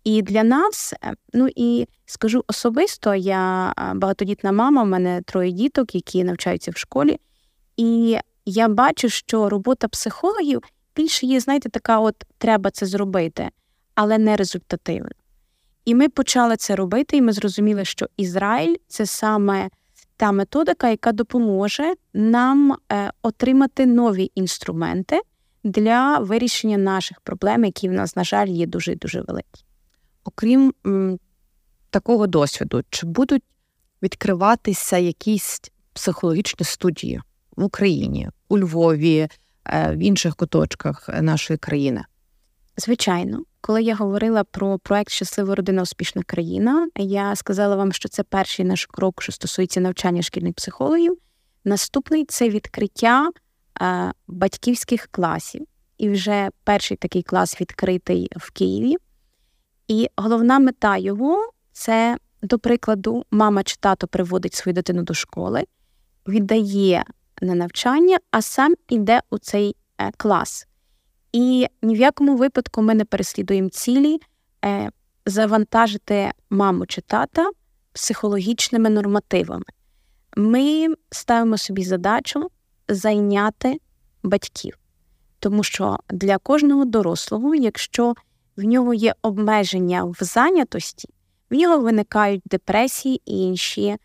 І 0.05 0.23
для 0.23 0.43
нас, 0.43 0.95
ну 1.33 1.49
і 1.57 1.87
скажу 2.07 2.45
особисто, 2.49 3.15
я 3.15 3.73
багатодітна 3.95 4.53
мама, 4.53 4.83
в 4.83 4.87
мене 4.87 5.23
троє 5.23 5.53
діток, 5.53 5.95
які 5.95 6.25
навчаються 6.25 6.71
в 6.71 6.77
школі. 6.77 7.19
І 7.77 8.19
я 8.47 8.69
бачу, 8.69 9.09
що 9.09 9.49
робота 9.49 9.89
психологів 9.89 10.63
більше 10.97 11.27
є, 11.27 11.41
знаєте, 11.41 11.69
така: 11.69 11.99
от 11.99 12.25
треба 12.39 12.71
це 12.71 12.87
зробити, 12.87 13.49
але 13.95 14.19
не 14.19 14.37
результативна. 14.37 15.11
І 15.85 15.95
ми 15.95 16.09
почали 16.09 16.57
це 16.57 16.77
робити, 16.77 17.17
і 17.17 17.23
ми 17.23 17.33
зрозуміли, 17.33 17.85
що 17.85 18.07
Ізраїль 18.17 18.77
це 18.89 19.07
саме 19.07 19.69
та 20.17 20.33
методика, 20.33 20.89
яка 20.89 21.13
допоможе 21.13 21.95
нам 22.15 22.77
е, 22.93 23.13
отримати 23.23 23.87
нові 23.87 24.31
інструменти 24.35 25.21
для 25.65 26.19
вирішення 26.19 26.79
наших 26.79 27.21
проблем, 27.21 27.65
які 27.65 27.89
в 27.89 27.93
нас, 27.93 28.17
на 28.17 28.25
жаль, 28.25 28.49
є 28.49 28.67
дуже 28.67 28.95
дуже 28.95 29.21
великі. 29.21 29.65
Окрім 30.25 30.75
м, 30.87 31.19
такого 31.91 32.27
досвіду, 32.27 32.83
чи 32.91 33.07
будуть 33.07 33.43
відкриватися 34.03 34.99
якісь 34.99 35.61
психологічні 35.93 36.67
студії? 36.67 37.21
в 37.57 37.65
Україні, 37.65 38.29
у 38.49 38.59
Львові, 38.59 39.29
е, 39.65 39.93
в 39.97 39.99
інших 39.99 40.37
куточках 40.37 41.09
нашої 41.23 41.59
країни? 41.59 42.05
Звичайно, 42.77 43.43
коли 43.61 43.83
я 43.83 43.95
говорила 43.95 44.45
про 44.45 44.79
проект 44.79 45.11
Щаслива 45.11 45.55
родина, 45.55 45.83
успішна 45.83 46.23
країна, 46.23 46.89
я 46.97 47.37
сказала 47.37 47.77
вам, 47.77 47.93
що 47.93 48.09
це 48.09 48.23
перший 48.23 48.65
наш 48.65 48.87
крок, 48.87 49.23
що 49.23 49.33
стосується 49.33 49.81
навчання 49.81 50.23
шкільних 50.23 50.55
психологів. 50.55 51.19
Наступний 51.65 52.25
це 52.25 52.49
відкриття 52.49 53.31
батьківських 54.27 55.09
класів. 55.11 55.67
І 55.99 56.11
вже 56.11 56.51
перший 56.65 56.97
такий 56.97 57.23
клас 57.23 57.61
відкритий 57.61 58.31
в 58.37 58.51
Києві. 58.51 58.97
І 59.89 60.09
головна 60.17 60.59
мета 60.59 60.97
його 60.97 61.51
це, 61.73 62.19
до 62.43 62.59
прикладу, 62.59 63.25
мама 63.31 63.63
чи 63.63 63.77
тато 63.81 64.07
приводить 64.07 64.55
свою 64.55 64.75
дитину 64.75 65.03
до 65.03 65.15
школи, 65.15 65.65
віддає 66.29 67.05
на 67.43 67.55
навчання, 67.55 68.19
а 68.31 68.43
сам 68.43 68.75
іде 68.89 69.23
у 69.31 69.39
цей 69.39 69.77
е, 69.99 70.13
клас. 70.17 70.67
І 71.33 71.67
ні 71.83 71.95
в 71.95 71.99
якому 71.99 72.37
випадку 72.37 72.83
ми 72.83 72.95
не 72.95 73.05
переслідуємо 73.05 73.69
цілі 73.69 74.21
е, 74.65 74.91
завантажити 75.27 76.31
маму 76.51 76.87
чи 76.87 77.01
тата 77.01 77.51
психологічними 77.93 78.91
нормативами. 78.91 79.65
Ми 80.37 80.95
ставимо 81.11 81.59
собі 81.59 81.85
задачу 81.85 82.51
зайняти 82.89 83.81
батьків, 84.23 84.79
тому 85.39 85.65
що 85.65 85.99
для 86.11 86.39
кожного 86.39 86.85
дорослого, 86.85 87.55
якщо 87.55 88.15
в 88.57 88.65
нього 88.65 88.95
є 88.95 89.15
обмеження 89.23 90.05
в 90.05 90.17
зайнятості, 90.21 91.09
в 91.51 91.55
нього 91.55 91.79
виникають 91.79 92.43
депресії 92.45 93.23
і 93.25 93.39
інші 93.39 93.97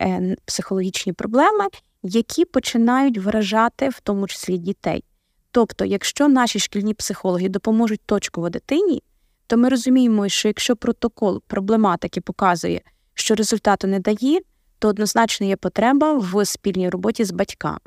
е, 0.00 0.36
психологічні 0.44 1.12
проблеми, 1.12 1.66
які 2.02 2.44
починають 2.44 3.18
вражати 3.18 3.88
в 3.88 4.00
тому 4.00 4.26
числі 4.26 4.58
дітей. 4.58 5.04
Тобто, 5.50 5.84
якщо 5.84 6.28
наші 6.28 6.58
шкільні 6.58 6.94
психологи 6.94 7.48
допоможуть 7.48 8.00
точково 8.06 8.50
дитині, 8.50 9.02
то 9.46 9.56
ми 9.56 9.68
розуміємо, 9.68 10.28
що 10.28 10.48
якщо 10.48 10.76
протокол 10.76 11.42
проблематики 11.46 12.20
показує, 12.20 12.80
що 13.14 13.34
результату 13.34 13.86
не 13.86 14.00
дає, 14.00 14.40
то 14.78 14.88
однозначно 14.88 15.46
є 15.46 15.56
потреба 15.56 16.12
в 16.12 16.44
спільній 16.44 16.88
роботі 16.88 17.24
з 17.24 17.30
батьками. 17.30 17.78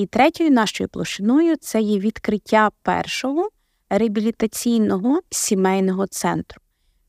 І 0.00 0.06
третьою 0.06 0.50
нашою 0.50 0.88
площиною 0.88 1.56
це 1.56 1.80
є 1.80 1.98
відкриття 1.98 2.70
першого 2.82 3.48
реабілітаційного 3.90 5.20
сімейного 5.30 6.06
центру. 6.06 6.60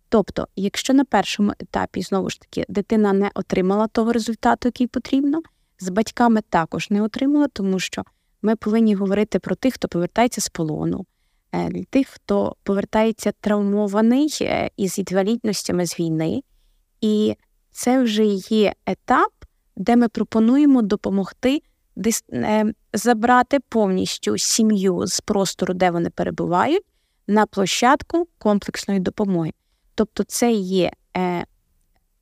Тобто, 0.10 0.48
якщо 0.56 0.94
на 0.94 1.06
першому 1.06 1.52
етапі 1.60 2.02
знову 2.02 2.30
ж 2.30 2.42
таки 2.42 2.66
дитина 2.70 3.14
не 3.14 3.32
отримала 3.34 3.88
того 3.88 4.14
результату, 4.14 4.68
який 4.68 4.88
потрібно, 4.88 5.42
з 5.80 5.90
батьками 5.90 6.42
також 6.50 6.90
не 6.90 7.02
отримала, 7.02 7.48
тому 7.48 7.80
що 7.80 8.04
ми 8.42 8.56
повинні 8.56 8.96
говорити 8.96 9.40
про 9.40 9.56
тих, 9.56 9.74
хто 9.74 9.88
повертається 9.88 10.42
з 10.42 10.50
полону, 10.50 11.06
е, 11.52 11.84
тих, 11.90 12.08
хто 12.08 12.56
повертається 12.64 13.32
травмований 13.42 14.38
е, 14.42 14.70
із 14.78 15.00
інвалідностями 15.00 15.86
з 15.86 16.00
війни. 16.00 16.44
І 17.02 17.36
це 17.72 18.04
вже 18.04 18.26
є 18.26 18.74
етап, 18.86 19.32
де 19.76 19.96
ми 19.96 20.08
пропонуємо 20.08 20.82
допомогти 20.82 21.62
забрати 22.94 23.60
повністю 23.70 24.38
сім'ю 24.38 25.08
з 25.08 25.22
простору, 25.22 25.74
де 25.74 25.92
вони 25.92 26.10
перебувають, 26.10 26.84
на 27.28 27.46
площадку 27.46 28.28
комплексної 28.38 29.00
допомоги. 29.00 29.52
Тобто, 29.96 30.24
це 30.24 30.52
є 30.52 30.92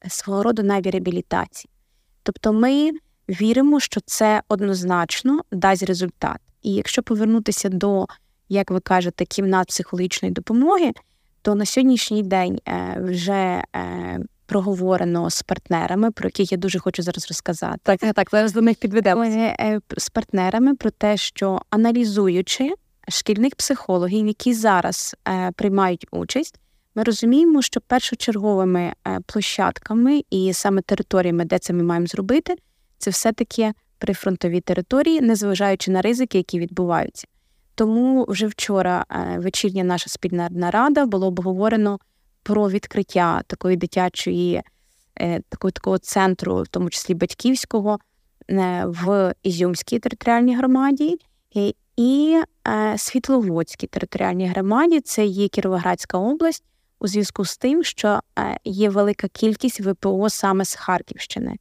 свого 0.07 0.43
роду 0.43 0.63
навіть 0.63 0.87
реабілітація. 0.87 1.71
Тобто, 2.23 2.53
ми 2.53 2.91
віримо, 3.29 3.79
що 3.79 4.01
це 4.05 4.41
однозначно 4.47 5.41
дасть 5.51 5.83
результат. 5.83 6.37
І 6.61 6.73
якщо 6.73 7.03
повернутися 7.03 7.69
до, 7.69 8.05
як 8.49 8.71
ви 8.71 8.79
кажете, 8.79 9.25
кімнат 9.25 9.67
психологічної 9.67 10.33
допомоги, 10.33 10.91
то 11.41 11.55
на 11.55 11.65
сьогоднішній 11.65 12.23
день 12.23 12.59
е, 12.67 12.97
вже 12.99 13.63
е, 13.75 14.19
проговорено 14.49 15.29
з 15.29 15.41
партнерами, 15.41 16.11
про 16.11 16.27
яких 16.27 16.51
я 16.51 16.57
дуже 16.57 16.79
хочу 16.79 17.03
зараз 17.03 17.27
розказати. 17.27 17.79
Так, 17.83 17.99
так, 17.99 18.29
зараз 18.31 18.53
до 18.53 18.61
них 18.61 18.77
підведемо. 18.77 19.23
Е, 19.23 19.79
з 19.97 20.09
партнерами 20.09 20.75
про 20.75 20.89
те, 20.89 21.17
що 21.17 21.61
аналізуючи 21.69 22.73
шкільних 23.09 23.55
психологів, 23.55 24.27
які 24.27 24.53
зараз 24.53 25.15
приймають 25.55 26.07
участь. 26.11 26.59
Ми 26.95 27.03
розуміємо, 27.03 27.61
що 27.61 27.81
першочерговими 27.81 28.93
площадками 29.25 30.21
і 30.29 30.53
саме 30.53 30.81
територіями, 30.81 31.45
де 31.45 31.59
це 31.59 31.73
ми 31.73 31.83
маємо 31.83 32.07
зробити, 32.07 32.55
це 32.97 33.09
все-таки 33.11 33.73
прифронтові 33.97 34.61
території, 34.61 35.21
незважаючи 35.21 35.91
на 35.91 36.01
ризики, 36.01 36.37
які 36.37 36.59
відбуваються. 36.59 37.27
Тому 37.75 38.25
вже 38.29 38.47
вчора 38.47 39.05
е, 39.11 39.39
вечірня 39.39 39.83
наша 39.83 40.09
спільна 40.09 40.47
нарада 40.51 41.05
було 41.05 41.27
обговорено 41.27 41.99
про 42.43 42.69
відкриття 42.69 43.41
такої 43.47 43.75
дитячої, 43.75 44.61
е, 45.15 45.41
такого 45.49 45.71
такого 45.71 45.97
центру, 45.97 46.61
в 46.61 46.67
тому 46.67 46.89
числі 46.89 47.13
батьківського, 47.13 47.99
е, 48.49 48.83
в 48.85 49.33
Ізюмській 49.43 49.99
територіальній 49.99 50.57
громаді 50.57 51.17
і 51.97 52.41
Світловодській 52.97 53.87
територіальній 53.87 54.47
громаді, 54.47 54.99
це 54.99 55.25
є 55.25 55.47
Кіровоградська 55.47 56.17
область, 56.17 56.63
у 56.99 57.07
зв'язку 57.07 57.45
з 57.45 57.57
тим, 57.57 57.83
що 57.83 58.19
є 58.63 58.89
велика 58.89 59.27
кількість 59.27 59.81
ВПО 59.81 60.29
саме 60.29 60.65
з 60.65 60.75
Харківщини. 60.75 61.55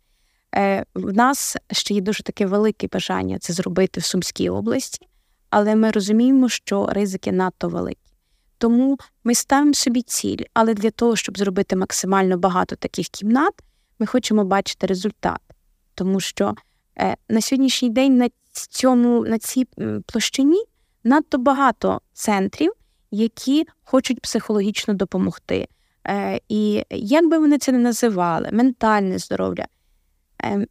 Е, 0.55 0.85
в 0.95 1.13
нас 1.13 1.57
ще 1.73 1.95
є 1.95 2.01
дуже 2.01 2.23
таке 2.23 2.47
велике 2.47 2.89
бажання 2.93 3.39
це 3.39 3.53
зробити 3.53 4.01
в 4.01 4.05
Сумській 4.05 4.51
області, 4.51 5.07
але 5.51 5.77
ми 5.77 5.91
розуміємо, 5.91 6.49
що 6.49 6.87
ризики 6.87 7.33
надто 7.33 7.69
великі. 7.69 8.08
Тому 8.59 8.99
ми 9.25 9.35
ставимо 9.35 9.75
собі 9.75 10.03
ціль, 10.03 10.45
але 10.55 10.75
для 10.75 10.91
того, 10.91 11.17
щоб 11.17 11.39
зробити 11.39 11.77
максимально 11.77 12.39
багато 12.39 12.77
таких 12.77 13.07
кімнат, 13.09 13.55
ми 13.99 14.07
хочемо 14.07 14.45
бачити 14.45 14.87
результат. 14.87 15.41
Тому 15.95 16.21
що 16.21 16.55
е, 16.99 17.17
на 17.29 17.41
сьогоднішній 17.41 17.91
день 17.91 18.17
на 18.17 18.29
цьому, 18.53 19.25
на 19.25 19.39
цій 19.39 19.67
площині 20.07 20.65
надто 21.05 21.39
багато 21.39 22.01
центрів, 22.13 22.73
які 23.11 23.67
хочуть 23.85 24.21
психологічно 24.21 24.95
допомогти. 24.95 25.69
Е, 26.07 26.41
І 26.49 26.85
як 26.91 27.29
би 27.29 27.39
вони 27.39 27.59
це 27.59 27.73
не 27.73 27.79
називали, 27.79 28.49
ментальне 28.53 29.19
здоров'я. 29.19 29.67
Е, 30.45 30.67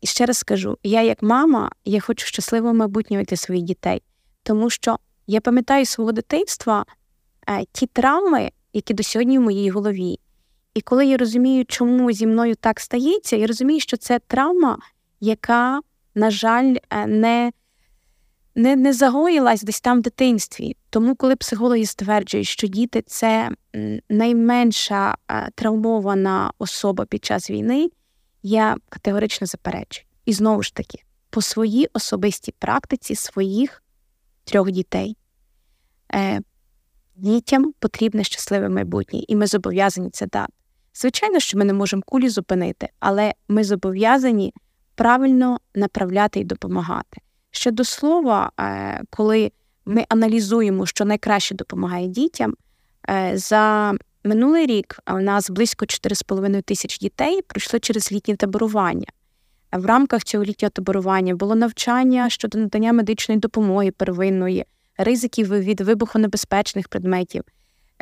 І 0.00 0.06
ще 0.06 0.26
раз 0.26 0.38
скажу: 0.38 0.78
я, 0.82 1.02
як 1.02 1.22
мама, 1.22 1.70
я 1.84 2.00
хочу 2.00 2.26
щасливого 2.26 2.74
майбутнього 2.74 3.24
для 3.24 3.36
своїх 3.36 3.64
дітей, 3.64 4.02
тому 4.42 4.70
що 4.70 4.98
я 5.26 5.40
пам'ятаю 5.40 5.86
свого 5.86 6.12
дитинства 6.12 6.84
ті 7.72 7.86
травми, 7.86 8.50
які 8.72 8.94
до 8.94 9.02
сьогодні 9.02 9.38
в 9.38 9.42
моїй 9.42 9.70
голові. 9.70 10.18
І 10.74 10.80
коли 10.80 11.06
я 11.06 11.16
розумію, 11.16 11.64
чому 11.64 12.12
зі 12.12 12.26
мною 12.26 12.54
так 12.54 12.80
стається, 12.80 13.36
я 13.36 13.46
розумію, 13.46 13.80
що 13.80 13.96
це 13.96 14.18
травма, 14.18 14.78
яка, 15.20 15.80
на 16.14 16.30
жаль, 16.30 16.76
е, 16.90 17.06
не 17.06 17.52
не, 18.54 18.76
не 18.76 18.92
загоїлась 18.92 19.62
десь 19.62 19.80
там 19.80 19.98
в 19.98 20.02
дитинстві. 20.02 20.76
Тому, 20.90 21.14
коли 21.14 21.36
психологи 21.36 21.86
стверджують, 21.86 22.46
що 22.46 22.66
діти 22.66 23.02
це 23.06 23.50
найменша 24.08 25.16
е, 25.30 25.48
травмована 25.54 26.52
особа 26.58 27.04
під 27.04 27.24
час 27.24 27.50
війни, 27.50 27.88
я 28.42 28.76
категорично 28.88 29.46
заперечую. 29.46 30.06
І 30.24 30.32
знову 30.32 30.62
ж 30.62 30.74
таки, 30.74 30.98
по 31.30 31.42
своїй 31.42 31.88
особистій 31.92 32.54
практиці 32.58 33.14
своїх 33.14 33.82
трьох 34.44 34.70
дітей. 34.70 35.16
Дітям 37.20 37.72
потрібне 37.78 38.24
щасливе 38.24 38.68
майбутнє, 38.68 39.20
і 39.28 39.36
ми 39.36 39.46
зобов'язані 39.46 40.10
це 40.10 40.26
дати. 40.26 40.52
Звичайно, 40.94 41.40
що 41.40 41.58
ми 41.58 41.64
не 41.64 41.72
можемо 41.72 42.02
кулі 42.06 42.28
зупинити, 42.28 42.88
але 43.00 43.32
ми 43.48 43.64
зобов'язані 43.64 44.54
правильно 44.94 45.60
направляти 45.74 46.40
і 46.40 46.44
допомагати. 46.44 47.20
Ще 47.50 47.70
до 47.70 47.84
слова, 47.84 48.52
е, 48.60 49.02
коли 49.10 49.52
ми 49.86 50.04
аналізуємо, 50.08 50.86
що 50.86 51.04
найкраще 51.04 51.54
допомагає 51.54 52.06
дітям, 52.06 52.54
е, 53.10 53.32
за 53.34 53.94
минулий 54.24 54.66
рік 54.66 54.98
у 55.12 55.20
нас 55.20 55.50
близько 55.50 55.86
4,5 55.86 56.62
тисяч 56.62 56.98
дітей 56.98 57.42
пройшли 57.42 57.80
через 57.80 58.12
літнє 58.12 58.36
таборування. 58.36 59.08
В 59.72 59.86
рамках 59.86 60.24
цього 60.24 60.44
літнього 60.44 60.70
таборування 60.70 61.34
було 61.34 61.54
навчання 61.54 62.30
щодо 62.30 62.58
надання 62.58 62.92
медичної 62.92 63.40
допомоги 63.40 63.90
первинної, 63.90 64.64
ризиків 64.98 65.48
від 65.48 65.80
вибухонебезпечних 65.80 66.88
предметів, 66.88 67.42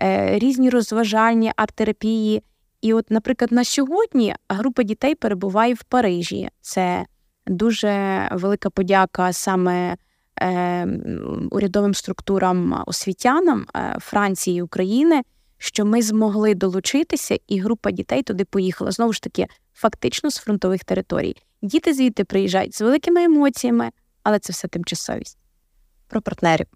е, 0.02 0.38
різні 0.38 0.70
розважальні 0.70 1.52
арт-терапії. 1.56 2.42
І, 2.80 2.94
от, 2.94 3.10
наприклад, 3.10 3.52
на 3.52 3.64
сьогодні 3.64 4.34
група 4.48 4.82
дітей 4.82 5.14
перебуває 5.14 5.74
в 5.74 5.82
Парижі. 5.82 6.48
Це 6.60 7.06
дуже 7.46 8.28
велика 8.32 8.70
подяка 8.70 9.32
саме 9.32 9.96
е, 10.42 10.86
урядовим 11.50 11.94
структурам 11.94 12.82
освітянам 12.86 13.66
е, 13.76 13.96
Франції 14.00 14.58
і 14.58 14.62
України, 14.62 15.22
що 15.58 15.84
ми 15.84 16.02
змогли 16.02 16.54
долучитися, 16.54 17.38
і 17.48 17.60
група 17.60 17.90
дітей 17.90 18.22
туди 18.22 18.44
поїхала. 18.44 18.90
Знову 18.90 19.12
ж 19.12 19.22
таки, 19.22 19.46
фактично 19.74 20.30
з 20.30 20.36
фронтових 20.36 20.84
територій. 20.84 21.36
Діти 21.62 21.94
звідти 21.94 22.24
приїжджають 22.24 22.74
з 22.74 22.80
великими 22.80 23.24
емоціями, 23.24 23.90
але 24.22 24.38
це 24.38 24.52
все 24.52 24.68
тимчасовість. 24.68 25.38
Про 26.08 26.22
партнерів. 26.22 26.66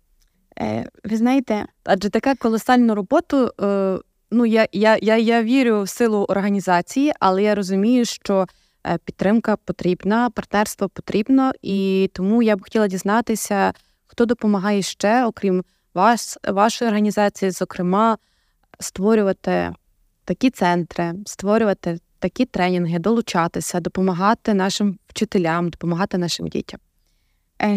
Е, 0.60 0.88
Ви 1.04 1.16
знаєте, 1.16 1.66
адже 1.84 2.10
така 2.10 2.34
колосальну 2.34 2.94
роботу. 2.94 3.50
Е, 3.60 3.98
ну 4.30 4.46
я, 4.46 4.68
я, 4.72 4.98
я, 5.02 5.16
я 5.16 5.42
вірю 5.42 5.82
в 5.82 5.88
силу 5.88 6.24
організації, 6.28 7.12
але 7.20 7.42
я 7.42 7.54
розумію, 7.54 8.04
що. 8.04 8.46
Е, 8.86 8.98
підтримка 9.04 9.56
потрібна, 9.56 10.30
партнерство 10.30 10.88
потрібно, 10.88 11.52
і 11.62 12.10
тому 12.14 12.42
я 12.42 12.56
б 12.56 12.62
хотіла 12.62 12.88
дізнатися, 12.88 13.72
хто 14.06 14.26
допомагає 14.26 14.82
ще, 14.82 15.26
окрім 15.26 15.64
вас, 15.94 16.38
вашої 16.48 16.88
організації, 16.88 17.50
зокрема, 17.50 18.18
створювати 18.80 19.72
такі 20.24 20.50
центри, 20.50 21.14
створювати 21.26 21.98
такі 22.18 22.44
тренінги, 22.44 22.98
долучатися, 22.98 23.80
допомагати 23.80 24.54
нашим 24.54 24.98
вчителям, 25.06 25.70
допомагати 25.70 26.18
нашим 26.18 26.48
дітям. 26.48 26.80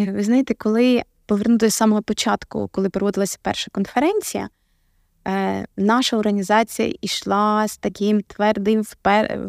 Ви 0.07 0.23
знаєте, 0.23 0.53
коли 0.53 1.03
повернути 1.33 1.69
з 1.69 1.73
самого 1.73 2.01
початку, 2.01 2.69
коли 2.71 2.89
проводилася 2.89 3.37
перша 3.41 3.71
конференція. 3.71 4.49
Е, 5.27 5.65
наша 5.77 6.17
організація 6.17 6.93
йшла 7.01 7.67
з 7.67 7.77
таким 7.77 8.21
твердим 8.21 8.83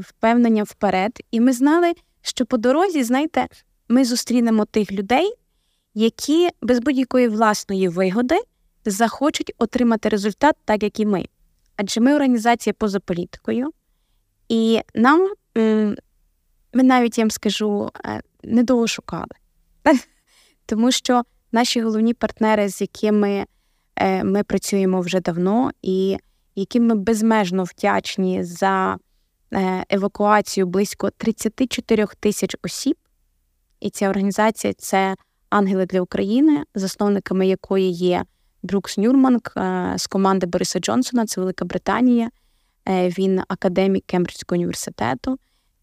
впевненням 0.00 0.64
вперед, 0.64 1.20
і 1.30 1.40
ми 1.40 1.52
знали, 1.52 1.92
що 2.22 2.46
по 2.46 2.56
дорозі, 2.56 3.02
знаєте, 3.02 3.46
ми 3.88 4.04
зустрінемо 4.04 4.64
тих 4.64 4.92
людей, 4.92 5.34
які 5.94 6.48
без 6.62 6.78
будь-якої 6.78 7.28
власної 7.28 7.88
вигоди 7.88 8.40
захочуть 8.84 9.52
отримати 9.58 10.08
результат, 10.08 10.56
так 10.64 10.82
як 10.82 11.00
і 11.00 11.06
ми. 11.06 11.24
Адже 11.76 12.00
ми 12.00 12.14
організація 12.14 12.74
поза 12.78 13.00
політикою, 13.00 13.70
і 14.48 14.80
нам, 14.94 15.32
ми 16.72 16.82
навіть 16.82 17.18
я 17.18 17.24
вам 17.24 17.30
скажу, 17.30 17.90
е, 18.04 18.22
недовго 18.42 18.86
шукали. 18.86 19.34
Тому 20.66 20.92
що 20.92 21.22
наші 21.54 21.80
головні 21.80 22.14
партнери, 22.14 22.68
з 22.68 22.80
якими 22.80 23.46
Е, 23.96 24.24
ми 24.24 24.42
працюємо 24.42 25.00
вже 25.00 25.20
давно, 25.20 25.70
і 25.82 26.16
яким 26.54 26.86
ми 26.86 26.94
безмежно 26.94 27.64
вдячні 27.64 28.44
за 28.44 28.98
е, 29.52 29.84
евакуацію 29.90 30.66
близько 30.66 31.10
34 31.10 32.06
тисяч 32.20 32.56
осіб. 32.62 32.96
І 33.80 33.90
ця 33.90 34.10
організація 34.10 34.72
це 34.72 35.14
Ангели 35.50 35.86
для 35.86 36.00
України, 36.00 36.64
засновниками 36.74 37.46
якої 37.46 37.90
є 37.90 38.24
Брукс 38.62 38.98
Нюрманг 38.98 39.40
е, 39.56 39.94
з 39.96 40.06
команди 40.06 40.46
Бориса 40.46 40.78
Джонсона, 40.78 41.26
це 41.26 41.40
Велика 41.40 41.64
Британія. 41.64 42.30
Він 42.86 43.40
академік 43.48 44.04
Кембриджського 44.06 44.56
університету. 44.56 45.38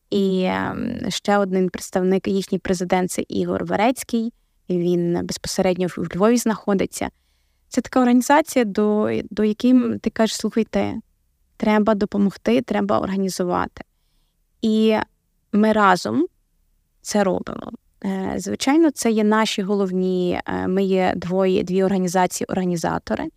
І 0.10 0.44
ем, 0.48 1.00
ще 1.10 1.38
один 1.38 1.70
представник, 1.70 2.28
їхній 2.28 2.60
президент 2.60 3.12
це 3.12 3.24
Ігор 3.28 3.66
Верецький. 3.66 4.34
Він 4.78 5.26
безпосередньо 5.26 5.88
в 5.88 6.16
Львові 6.16 6.38
знаходиться. 6.38 7.10
Це 7.68 7.82
така 7.82 8.00
організація, 8.00 8.66
до 8.66 9.12
до 9.30 9.44
яким 9.44 10.00
ти 10.00 10.10
кажеш, 10.10 10.38
слухайте, 10.38 10.96
треба 11.58 11.96
допомогти, 11.96 12.62
треба 12.62 13.00
організувати. 13.00 13.84
І 14.62 14.98
ми 15.52 15.72
разом 15.72 16.26
це 17.02 17.24
робимо. 17.24 17.72
Е, 18.06 18.34
звичайно, 18.38 18.92
це 18.92 19.12
є 19.12 19.24
наші 19.24 19.62
головні. 19.62 20.42
Е, 20.46 20.68
ми 20.68 20.84
є 20.84 21.14
двоє 21.16 21.64
дві 21.64 21.84
організації-організатори, 21.84 23.28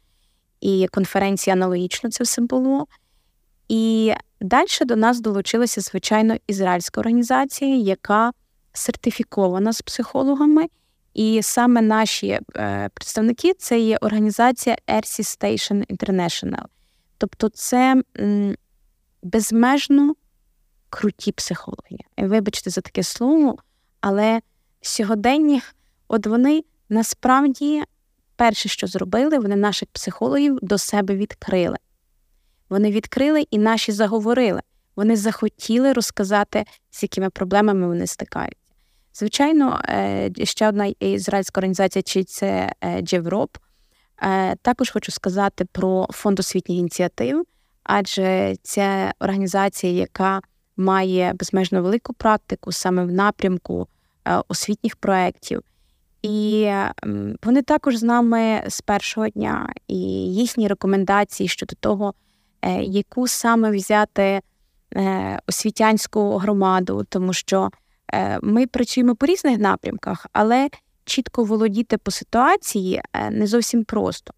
і 0.60 0.86
конференція 0.92 1.56
аналогічно 1.56 2.10
це 2.10 2.24
все 2.24 2.42
було. 2.42 2.86
І 3.68 4.12
далі 4.40 4.66
до 4.80 4.96
нас 4.96 5.20
долучилася, 5.20 5.80
звичайно, 5.80 6.36
ізраїльська 6.46 7.00
організація, 7.00 7.76
яка 7.76 8.32
сертифікована 8.72 9.72
з 9.72 9.82
психологами. 9.82 10.66
І 11.14 11.40
саме 11.42 11.82
наші 11.82 12.40
е, 12.56 12.90
представники 12.94 13.54
це 13.54 13.80
є 13.80 13.96
організація 13.96 14.76
Ersi 14.88 15.20
Station 15.20 15.96
International. 15.96 16.64
Тобто 17.18 17.48
це 17.48 18.02
безмежно 19.22 20.14
круті 20.90 21.32
психологи. 21.32 21.98
Вибачте 22.18 22.70
за 22.70 22.80
таке 22.80 23.02
слово, 23.02 23.56
але 24.00 24.40
сьогодення, 24.80 25.60
от 26.08 26.26
вони 26.26 26.64
насправді 26.88 27.82
перше, 28.36 28.68
що 28.68 28.86
зробили, 28.86 29.38
вони 29.38 29.56
наших 29.56 29.88
психологів 29.92 30.58
до 30.62 30.78
себе 30.78 31.16
відкрили. 31.16 31.76
Вони 32.68 32.90
відкрили 32.90 33.46
і 33.50 33.58
наші 33.58 33.92
заговорили. 33.92 34.60
Вони 34.96 35.16
захотіли 35.16 35.92
розказати, 35.92 36.64
з 36.90 37.02
якими 37.02 37.30
проблемами 37.30 37.86
вони 37.86 38.06
стикають. 38.06 38.56
Звичайно, 39.16 39.80
е, 39.88 40.30
ще 40.44 40.68
одна 40.68 40.86
ізраїльська 40.86 41.60
організація, 41.60 42.02
чи 42.02 42.24
це 42.24 42.72
е, 42.84 43.02
Джевроп. 43.02 43.56
Е, 44.22 44.56
також 44.56 44.90
хочу 44.90 45.12
сказати 45.12 45.64
про 45.64 46.06
фонд 46.10 46.40
освітніх 46.40 46.78
ініціатив, 46.78 47.44
адже 47.82 48.56
це 48.62 49.14
організація, 49.20 49.92
яка 49.92 50.40
має 50.76 51.32
безмежно 51.32 51.82
велику 51.82 52.12
практику 52.12 52.72
саме 52.72 53.04
в 53.04 53.12
напрямку 53.12 53.88
освітніх 54.48 54.96
проєктів. 54.96 55.62
І 56.22 56.70
вони 57.42 57.62
також 57.62 57.96
з 57.96 58.02
нами 58.02 58.64
з 58.68 58.80
першого 58.80 59.28
дня, 59.28 59.72
і 59.88 59.96
їхні 60.34 60.68
рекомендації 60.68 61.48
щодо 61.48 61.74
того, 61.80 62.14
яку 62.80 63.28
саме 63.28 63.70
взяти 63.70 64.40
освітянську 65.46 66.36
громаду, 66.36 67.06
тому 67.08 67.32
що 67.32 67.70
ми 68.42 68.66
працюємо 68.66 69.14
по 69.14 69.26
різних 69.26 69.58
напрямках, 69.58 70.26
але 70.32 70.68
чітко 71.04 71.44
володіти 71.44 71.98
по 71.98 72.10
ситуації 72.10 73.02
е, 73.12 73.30
не 73.30 73.46
зовсім 73.46 73.84
просто. 73.84 74.34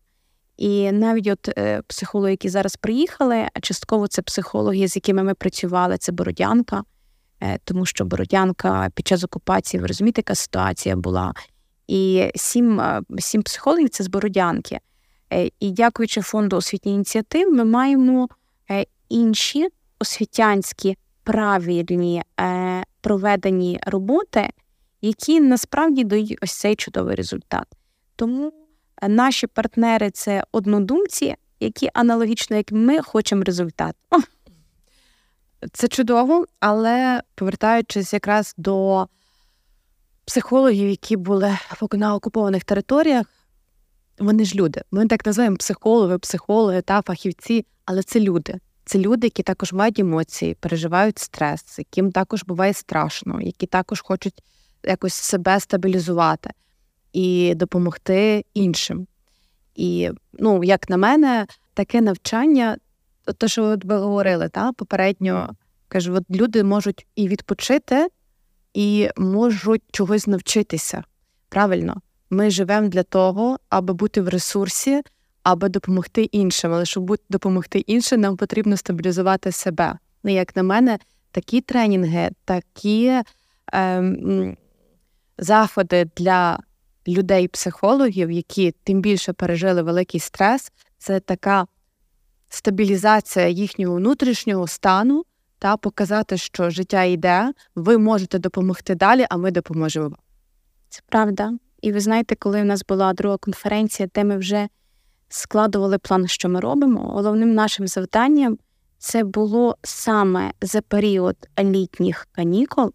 І 0.56 0.92
навіть 0.92 1.26
от 1.26 1.48
е, 1.58 1.82
психологи, 1.86 2.30
які 2.30 2.48
зараз 2.48 2.76
приїхали, 2.76 3.48
частково 3.62 4.08
це 4.08 4.22
психологи, 4.22 4.88
з 4.88 4.96
якими 4.96 5.22
ми 5.22 5.34
працювали, 5.34 5.98
це 5.98 6.12
Бородянка, 6.12 6.82
тому 7.64 7.86
що 7.86 8.04
Бородянка 8.04 8.90
під 8.94 9.06
час 9.06 9.24
окупації, 9.24 9.80
ви 9.80 9.86
розумієте, 9.86 10.18
яка 10.18 10.34
ситуація 10.34 10.96
була. 10.96 11.32
І 11.88 12.30
сім 12.34 12.82
сім 13.18 13.42
психологів 13.42 13.88
це 13.88 14.04
з 14.04 14.08
Бородянки. 14.08 14.78
Е, 15.32 15.50
і 15.60 15.70
дякуючи 15.70 16.20
фонду 16.20 16.56
освітніх 16.56 16.94
ініціатив, 16.94 17.52
ми 17.52 17.64
маємо 17.64 18.28
е, 18.70 18.86
інші 19.08 19.68
освітянські 19.98 20.96
правильні 21.24 22.22
проведені 23.06 23.80
роботи, 23.86 24.50
які 25.02 25.40
насправді 25.40 26.04
дають 26.04 26.38
ось 26.42 26.52
цей 26.52 26.76
чудовий 26.76 27.14
результат. 27.14 27.66
Тому 28.16 28.52
наші 29.08 29.46
партнери 29.46 30.10
це 30.10 30.44
однодумці, 30.52 31.34
які 31.60 31.90
аналогічно 31.94 32.56
як 32.56 32.72
ми 32.72 33.02
хочемо 33.02 33.42
результат. 33.42 33.96
Це 35.72 35.88
чудово, 35.88 36.46
але 36.60 37.22
повертаючись 37.34 38.12
якраз 38.12 38.54
до 38.56 39.06
психологів, 40.24 40.88
які 40.88 41.16
були 41.16 41.58
на 41.92 42.14
окупованих 42.14 42.64
територіях, 42.64 43.26
вони 44.18 44.44
ж 44.44 44.54
люди. 44.54 44.82
Ми 44.90 45.06
так 45.06 45.26
називаємо 45.26 45.56
психологи, 45.56 46.18
психологи 46.18 46.82
та 46.82 47.02
фахівці, 47.02 47.66
але 47.84 48.02
це 48.02 48.20
люди. 48.20 48.60
Це 48.88 48.98
люди, 48.98 49.26
які 49.26 49.42
також 49.42 49.72
мають 49.72 49.98
емоції, 49.98 50.54
переживають 50.54 51.18
стрес, 51.18 51.78
яким 51.78 52.12
також 52.12 52.44
буває 52.44 52.72
страшно, 52.72 53.40
які 53.40 53.66
також 53.66 54.00
хочуть 54.00 54.42
якось 54.82 55.14
себе 55.14 55.60
стабілізувати 55.60 56.50
і 57.12 57.54
допомогти 57.54 58.44
іншим. 58.54 59.06
І, 59.74 60.10
ну, 60.32 60.64
як 60.64 60.90
на 60.90 60.96
мене, 60.96 61.46
таке 61.74 62.00
навчання, 62.00 62.76
те, 63.38 63.48
що 63.48 63.64
от 63.64 63.84
говорили, 63.84 64.48
та, 64.48 64.72
попередньо 64.72 65.50
кажу, 65.88 66.14
от 66.14 66.24
люди 66.30 66.64
можуть 66.64 67.06
і 67.16 67.28
відпочити, 67.28 68.08
і 68.74 69.08
можуть 69.16 69.82
чогось 69.92 70.26
навчитися. 70.26 71.04
Правильно, 71.48 72.00
ми 72.30 72.50
живемо 72.50 72.88
для 72.88 73.02
того, 73.02 73.58
аби 73.68 73.94
бути 73.94 74.20
в 74.20 74.28
ресурсі, 74.28 75.02
аби 75.46 75.68
допомогти 75.68 76.22
іншим. 76.22 76.72
Але 76.72 76.84
щоб 76.84 77.16
допомогти 77.30 77.78
іншим, 77.78 78.20
нам 78.20 78.36
потрібно 78.36 78.76
стабілізувати 78.76 79.52
себе. 79.52 79.98
Ну, 80.24 80.32
як 80.32 80.56
на 80.56 80.62
мене, 80.62 80.98
такі 81.30 81.60
тренінги, 81.60 82.30
такі 82.44 83.22
ем, 83.72 84.56
заходи 85.38 86.10
для 86.16 86.58
людей-психологів, 87.08 88.30
які 88.30 88.74
тим 88.84 89.00
більше 89.00 89.32
пережили 89.32 89.82
великий 89.82 90.20
стрес, 90.20 90.72
це 90.98 91.20
така 91.20 91.66
стабілізація 92.48 93.48
їхнього 93.48 93.96
внутрішнього 93.96 94.66
стану 94.66 95.24
та 95.58 95.76
показати, 95.76 96.36
що 96.36 96.70
життя 96.70 97.04
йде, 97.04 97.52
ви 97.74 97.98
можете 97.98 98.38
допомогти 98.38 98.94
далі, 98.94 99.26
а 99.30 99.36
ми 99.36 99.50
допоможемо. 99.50 100.16
Це 100.88 101.00
правда. 101.08 101.52
І 101.82 101.92
ви 101.92 102.00
знаєте, 102.00 102.34
коли 102.34 102.62
у 102.62 102.64
нас 102.64 102.84
була 102.88 103.12
друга 103.12 103.36
конференція, 103.36 104.08
де 104.14 104.24
ми 104.24 104.36
вже 104.36 104.68
складували 105.28 105.98
план, 105.98 106.28
що 106.28 106.48
ми 106.48 106.60
робимо, 106.60 107.00
головним 107.00 107.54
нашим 107.54 107.86
завданням 107.86 108.58
це 108.98 109.24
було 109.24 109.76
саме 109.82 110.52
за 110.60 110.80
період 110.80 111.36
літніх 111.58 112.26
канікул 112.32 112.92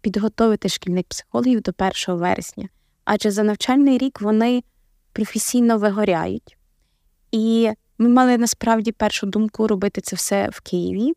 підготовити 0.00 0.68
шкільних 0.68 1.04
психологів 1.04 1.60
до 1.60 1.72
1 1.78 1.92
вересня. 2.20 2.68
Адже 3.04 3.30
за 3.30 3.42
навчальний 3.42 3.98
рік 3.98 4.20
вони 4.20 4.62
професійно 5.12 5.78
вигоряють. 5.78 6.56
І 7.32 7.70
ми 7.98 8.08
мали 8.08 8.38
насправді 8.38 8.92
першу 8.92 9.26
думку 9.26 9.66
робити 9.66 10.00
це 10.00 10.16
все 10.16 10.48
в 10.52 10.60
Києві. 10.60 11.12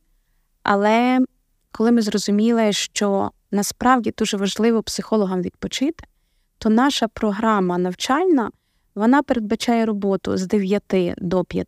Але 0.63 1.19
коли 1.71 1.91
ми 1.91 2.02
зрозуміли, 2.02 2.74
що 2.74 3.32
насправді 3.52 4.13
дуже 4.17 4.38
важливо 4.38 4.84
психологам 4.84 5.41
відпочити, 5.41 6.04
то 6.58 6.69
наша 6.69 7.08
програма 7.08 7.78
навчальна 7.78 8.52
вона 8.95 9.23
передбачає 9.23 9.86
роботу 9.86 10.38
з 10.38 10.47
9 10.47 10.84
до 11.17 11.43
5. 11.43 11.67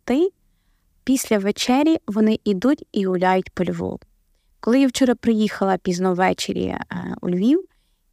Після 1.04 1.38
вечері 1.38 1.96
вони 2.06 2.38
йдуть 2.44 2.86
і 2.92 3.06
гуляють 3.06 3.50
по 3.50 3.64
Львову. 3.64 4.00
Коли 4.60 4.80
я 4.80 4.86
вчора 4.86 5.14
приїхала 5.14 5.76
пізно 5.76 6.14
ввечері 6.14 6.64
е, 6.66 6.80
у 7.20 7.30
Львів 7.30 7.64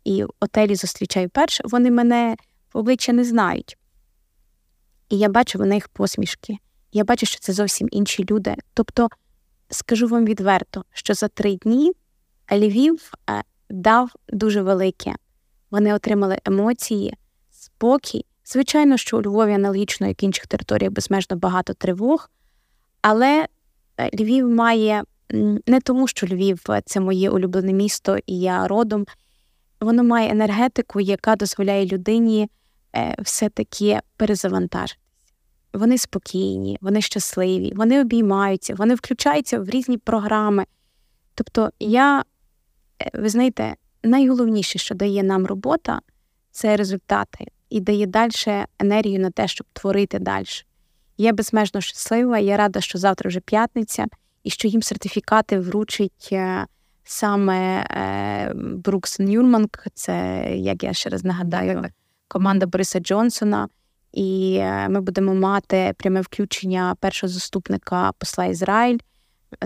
і 0.04 0.24
в 0.24 0.30
отелі 0.40 0.76
зустрічаю 0.76 1.30
перше, 1.30 1.64
вони 1.66 1.92
мене 1.92 2.36
обличчя 2.74 3.14
не 3.14 3.24
знають. 3.24 3.78
І 5.10 5.18
я 5.18 5.30
бачу 5.30 5.60
в 5.60 5.66
них 5.66 5.88
посмішки. 5.88 6.58
Я 6.92 7.04
бачу, 7.04 7.26
що 7.26 7.40
це 7.40 7.54
зовсім 7.54 7.88
інші 7.92 8.26
люди. 8.30 8.56
Тобто, 8.74 9.10
скажу 9.70 10.08
вам 10.08 10.26
відверто, 10.26 10.86
що 10.94 11.14
за 11.14 11.28
три 11.28 11.56
дні 11.56 11.92
Львів 12.52 13.14
е, 13.30 13.44
дав 13.70 14.12
дуже 14.30 14.62
велике. 14.62 15.16
Вони 15.72 15.94
отримали 15.94 16.38
емоції, 16.46 17.18
спокій. 17.50 18.26
Звичайно, 18.52 18.98
що 18.98 19.18
у 19.18 19.22
Львові 19.22 19.54
аналогічно, 19.54 20.08
як 20.08 20.24
інших 20.24 20.48
територіях, 20.48 20.94
безмежно 20.94 21.38
багато 21.38 21.74
тривог, 21.74 22.30
але 23.02 23.48
е, 23.98 24.10
Львів 24.24 24.50
має 24.50 25.04
не 25.68 25.80
тому, 25.84 26.08
що 26.08 26.28
Львів 26.28 26.64
це 26.86 27.00
моє 27.00 27.30
улюблене 27.30 27.74
місто, 27.74 28.18
і 28.26 28.40
я 28.40 28.68
родом. 28.68 29.06
Воно 29.80 30.04
має 30.04 30.32
енергетику, 30.32 31.00
яка 31.00 31.36
дозволяє 31.36 31.86
людині 31.86 32.50
е, 32.96 33.16
все-таки 33.20 34.00
перезавантажитися. 34.18 35.00
Вони 35.74 35.98
спокійні, 35.98 36.78
вони 36.82 37.02
щасливі, 37.02 37.74
вони 37.76 38.02
обіймаються, 38.02 38.76
вони 38.76 38.96
включаються 38.96 39.60
в 39.60 39.70
різні 39.70 39.98
програми. 39.98 40.66
Тобто, 41.36 41.70
я, 41.80 42.26
е, 43.02 43.12
ви 43.14 43.30
знаєте, 43.30 43.76
найголовніше, 44.04 44.80
що 44.80 44.96
дає 44.96 45.24
нам 45.24 45.46
робота, 45.46 46.02
це 46.52 46.78
результати 46.78 47.48
і 47.72 47.80
дає 47.80 48.06
далі 48.06 48.66
енергію 48.80 49.20
на 49.20 49.32
те, 49.32 49.48
щоб 49.48 49.68
творити 49.74 50.20
далі. 50.20 50.46
Я 51.18 51.34
безмежно 51.34 51.82
щаслива, 51.82 52.40
я 52.40 52.58
рада, 52.58 52.82
що 52.82 52.98
завтра 52.98 53.28
вже 53.28 53.40
п'ятниця, 53.40 54.06
і 54.44 54.50
що 54.50 54.68
їм 54.68 54.82
сертифікати 54.82 55.60
вручить 55.60 56.30
е, 56.32 56.66
саме 57.04 57.86
Брукс 58.56 59.20
Нюрманг, 59.20 59.70
це, 59.94 60.46
як 60.56 60.84
я 60.84 60.94
ще 60.94 61.10
раз 61.10 61.24
нагадаю, 61.24 61.86
команда 62.28 62.66
Бориса 62.66 63.00
Джонсона. 63.00 63.68
І 64.14 64.58
е, 64.60 64.90
ми 64.90 65.02
будемо 65.02 65.36
мати 65.36 65.94
пряме 65.98 66.22
включення 66.22 66.96
першого 67.00 67.34
заступника 67.34 68.12
посла 68.18 68.46
Ізраїль, 68.46 68.98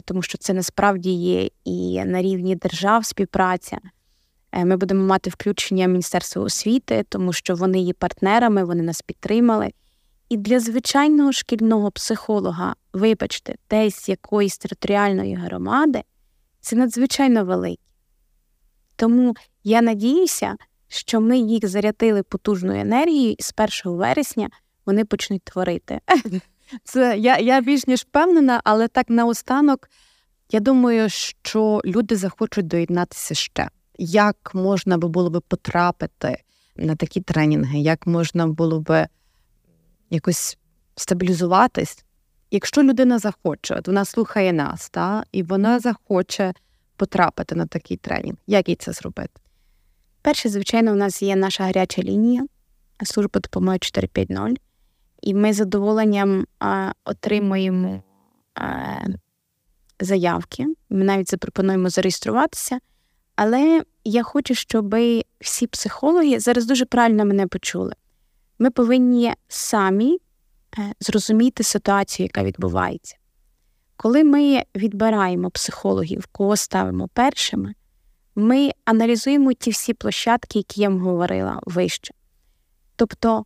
тому 0.06 0.22
що 0.22 0.38
це 0.38 0.54
насправді 0.54 1.12
є 1.12 1.50
і 1.64 2.04
на 2.06 2.22
рівні 2.22 2.56
держав 2.56 3.06
співпраця. 3.06 3.78
Е, 4.56 4.66
ми 4.66 4.78
будемо 4.78 5.04
мати 5.04 5.30
включення 5.30 5.88
Міністерства 5.88 6.44
освіти, 6.44 7.06
тому 7.10 7.34
що 7.34 7.56
вони 7.56 7.80
є 7.80 7.94
партнерами, 7.94 8.64
вони 8.64 8.84
нас 8.84 9.02
підтримали. 9.02 9.72
І 10.30 10.38
для 10.38 10.60
звичайного 10.60 11.32
шкільного 11.32 11.92
психолога, 11.92 12.76
вибачте, 12.94 13.56
десь 13.70 14.10
якоїсь 14.10 14.58
територіальної 14.58 15.36
громади, 15.36 16.02
це 16.62 16.76
надзвичайно 16.76 17.46
велике. 17.46 17.82
Тому 18.96 19.36
я 19.64 19.82
надіюся, 19.82 20.56
що 20.88 21.22
ми 21.22 21.38
їх 21.38 21.68
зарядили 21.68 22.24
потужною 22.24 22.82
енергією, 22.82 23.36
і 23.40 23.44
з 23.44 23.54
1 23.86 23.98
вересня 23.98 24.50
вони 24.86 25.06
почнуть 25.06 25.44
творити. 25.44 26.00
Це 26.84 27.18
я 27.18 27.38
я 27.38 27.62
більш 27.62 27.88
ніж 27.88 28.02
впевнена, 28.02 28.62
але 28.64 28.88
так 28.88 29.10
наостанок, 29.10 29.90
я 30.52 30.60
думаю, 30.60 31.10
що 31.10 31.82
люди 31.86 32.16
захочуть 32.16 32.68
доєднатися 32.68 33.36
ще. 33.36 33.70
Як 33.98 34.52
можна 34.54 34.98
було 34.98 35.30
би 35.30 35.40
потрапити 35.40 36.44
на 36.76 36.96
такі 36.96 37.22
тренінги, 37.22 37.80
як 37.80 38.08
можна 38.08 38.48
було 38.48 38.80
би 38.80 39.08
якось 40.10 40.58
стабілізуватись? 40.96 42.06
Якщо 42.52 42.84
людина 42.84 43.20
захоче, 43.20 43.76
от 43.76 43.88
вона 43.88 44.06
слухає 44.06 44.54
нас, 44.54 44.90
та, 44.90 45.24
і 45.32 45.44
вона 45.44 45.80
захоче 45.80 46.54
потрапити 46.96 47.56
на 47.56 47.66
такий 47.66 47.98
тренінг, 47.98 48.38
як 48.48 48.70
їй 48.70 48.76
це 48.76 48.92
зробити? 48.92 49.42
Перше, 50.22 50.50
звичайно, 50.50 50.92
у 50.92 50.96
нас 50.96 51.22
є 51.22 51.36
наша 51.36 51.64
гаряча 51.64 52.02
лінія, 52.02 52.46
служба 53.04 53.40
допомоги 53.40 53.80
450, 53.80 54.62
і 55.22 55.34
ми 55.34 55.54
з 55.54 55.56
задоволенням 55.56 56.46
а, 56.60 56.92
отримуємо 57.06 58.04
а, 58.56 58.96
заявки. 60.00 60.66
Ми 60.90 61.04
навіть 61.06 61.30
запропонуємо 61.30 61.90
зареєструватися. 61.90 62.80
Але 63.36 63.84
я 64.04 64.24
хочу, 64.24 64.56
щоб 64.56 64.96
всі 65.42 65.68
психологи 65.68 66.40
зараз 66.40 66.66
дуже 66.66 66.86
правильно 66.86 67.26
мене 67.26 67.48
почули. 67.48 67.94
Ми 68.60 68.70
повинні 68.70 69.34
самі 69.48 70.20
е, 70.78 70.94
зрозуміти 71.00 71.64
ситуацію, 71.64 72.26
яка 72.26 72.44
відбувається. 72.44 73.16
Коли 73.98 74.24
ми 74.24 74.64
відбираємо 74.76 75.50
психологів, 75.50 76.26
кого 76.32 76.56
ставимо 76.56 77.08
першими, 77.08 77.74
ми 78.36 78.72
аналізуємо 78.86 79.54
ті 79.54 79.72
всі 79.72 79.94
площадки, 79.94 80.60
які 80.60 80.82
я 80.82 80.90
вам 80.90 81.00
говорила 81.00 81.60
вище. 81.66 82.14
Тобто 82.96 83.46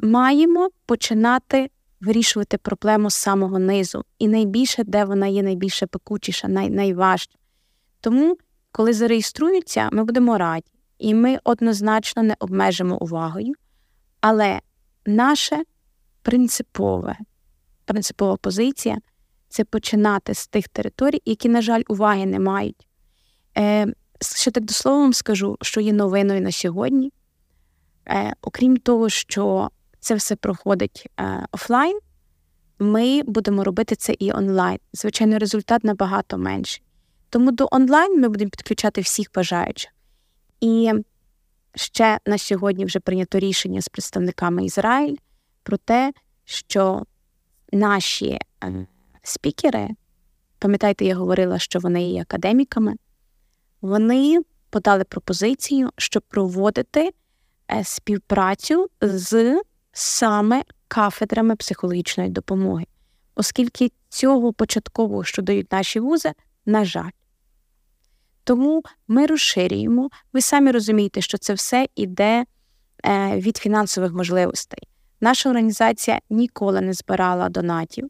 маємо 0.00 0.70
починати 0.86 1.70
вирішувати 2.00 2.58
проблему 2.58 3.10
з 3.10 3.14
самого 3.14 3.58
низу, 3.58 4.04
і 4.18 4.28
найбільше, 4.28 4.84
де 4.84 5.04
вона 5.04 5.26
є 5.26 5.42
найбільше 5.42 5.86
пекучіша, 5.86 6.48
най- 6.48 6.70
найважча. 6.70 7.38
Тому, 8.00 8.36
коли 8.78 8.92
зареєструються, 8.92 9.88
ми 9.92 10.04
будемо 10.04 10.38
раді, 10.38 10.66
і 10.98 11.14
ми 11.14 11.38
однозначно 11.44 12.22
не 12.22 12.36
обмежимо 12.38 12.98
увагою. 13.00 13.52
Але 14.20 14.60
наше 15.06 15.62
принципове, 16.22 17.16
принципова 17.84 18.36
позиція 18.36 18.98
це 19.48 19.64
починати 19.64 20.34
з 20.34 20.46
тих 20.46 20.68
територій, 20.68 21.22
які, 21.24 21.48
на 21.48 21.62
жаль, 21.62 21.82
уваги 21.88 22.26
не 22.26 22.38
мають. 22.38 22.86
Е, 23.56 23.86
Ще 24.20 24.50
так 24.50 24.64
до 24.64 24.74
слова 24.74 25.12
скажу, 25.12 25.56
що 25.62 25.80
є 25.80 25.92
новиною 25.92 26.40
на 26.40 26.52
сьогодні. 26.52 27.12
Е, 28.08 28.32
Окрім 28.42 28.76
того, 28.76 29.08
що 29.08 29.70
це 30.00 30.14
все 30.14 30.36
проходить 30.36 31.06
е, 31.20 31.46
офлайн, 31.52 31.98
ми 32.78 33.22
будемо 33.22 33.64
робити 33.64 33.96
це 33.96 34.14
і 34.18 34.32
онлайн. 34.32 34.78
Звичайно, 34.92 35.38
результат 35.38 35.84
набагато 35.84 36.38
менший. 36.38 36.82
Тому 37.30 37.52
до 37.52 37.68
онлайн 37.70 38.20
ми 38.20 38.28
будемо 38.28 38.50
підключати 38.50 39.00
всіх 39.00 39.28
бажаючих. 39.34 39.90
І 40.60 40.92
ще 41.74 42.18
на 42.26 42.38
сьогодні 42.38 42.84
вже 42.84 43.00
прийнято 43.00 43.38
рішення 43.38 43.80
з 43.80 43.88
представниками 43.88 44.64
Ізраїль 44.64 45.16
про 45.62 45.76
те, 45.76 46.12
що 46.44 47.02
наші 47.72 48.38
е, 48.64 48.86
спікери, 49.22 49.88
пам'ятаєте, 50.58 51.04
я 51.04 51.16
говорила, 51.16 51.58
що 51.58 51.78
вони 51.78 52.10
є 52.10 52.22
академіками, 52.22 52.94
вони 53.80 54.40
подали 54.70 55.04
пропозицію, 55.04 55.90
щоб 55.96 56.22
проводити 56.22 57.10
е, 57.70 57.84
співпрацю 57.84 58.88
з 59.00 59.60
саме 59.92 60.62
кафедрами 60.88 61.56
психологічної 61.56 62.30
допомоги, 62.30 62.86
оскільки 63.34 63.92
цього 64.08 64.52
початкового, 64.52 65.24
що 65.24 65.42
дають 65.42 65.72
наші 65.72 66.00
вузи, 66.00 66.32
на 66.66 66.84
жаль. 66.84 67.10
Тому 68.44 68.82
ми 69.08 69.26
розширюємо. 69.26 70.10
Ви 70.32 70.40
самі 70.40 70.70
розумієте, 70.70 71.20
що 71.20 71.38
це 71.38 71.54
все 71.54 71.86
йде 71.96 72.44
е, 73.04 73.36
від 73.36 73.56
фінансових 73.56 74.12
можливостей. 74.12 74.88
Наша 75.20 75.50
організація 75.50 76.20
ніколи 76.30 76.80
не 76.80 76.92
збирала 76.92 77.48
донатів. 77.48 78.08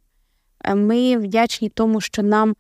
Е, 0.65 0.75
ми 0.75 1.17
вдячні 1.17 1.69
тому, 1.69 2.01
що 2.01 2.23
нам 2.23 2.57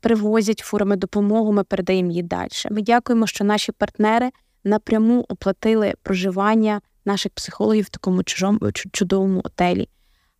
привозять 0.00 0.58
фурами 0.58 0.96
допомогу, 0.96 1.52
ми 1.52 1.64
передаємо 1.64 2.10
її 2.10 2.22
далі. 2.22 2.48
Ми 2.70 2.82
дякуємо, 2.82 3.26
що 3.26 3.44
наші 3.44 3.72
партнери 3.72 4.30
напряму 4.64 5.26
оплатили 5.28 5.94
проживання 6.02 6.80
наших 7.04 7.32
психологів 7.32 7.84
в 7.84 7.88
такому 7.88 8.22
чужому, 8.22 8.72
чудовому 8.72 9.40
отелі. 9.44 9.88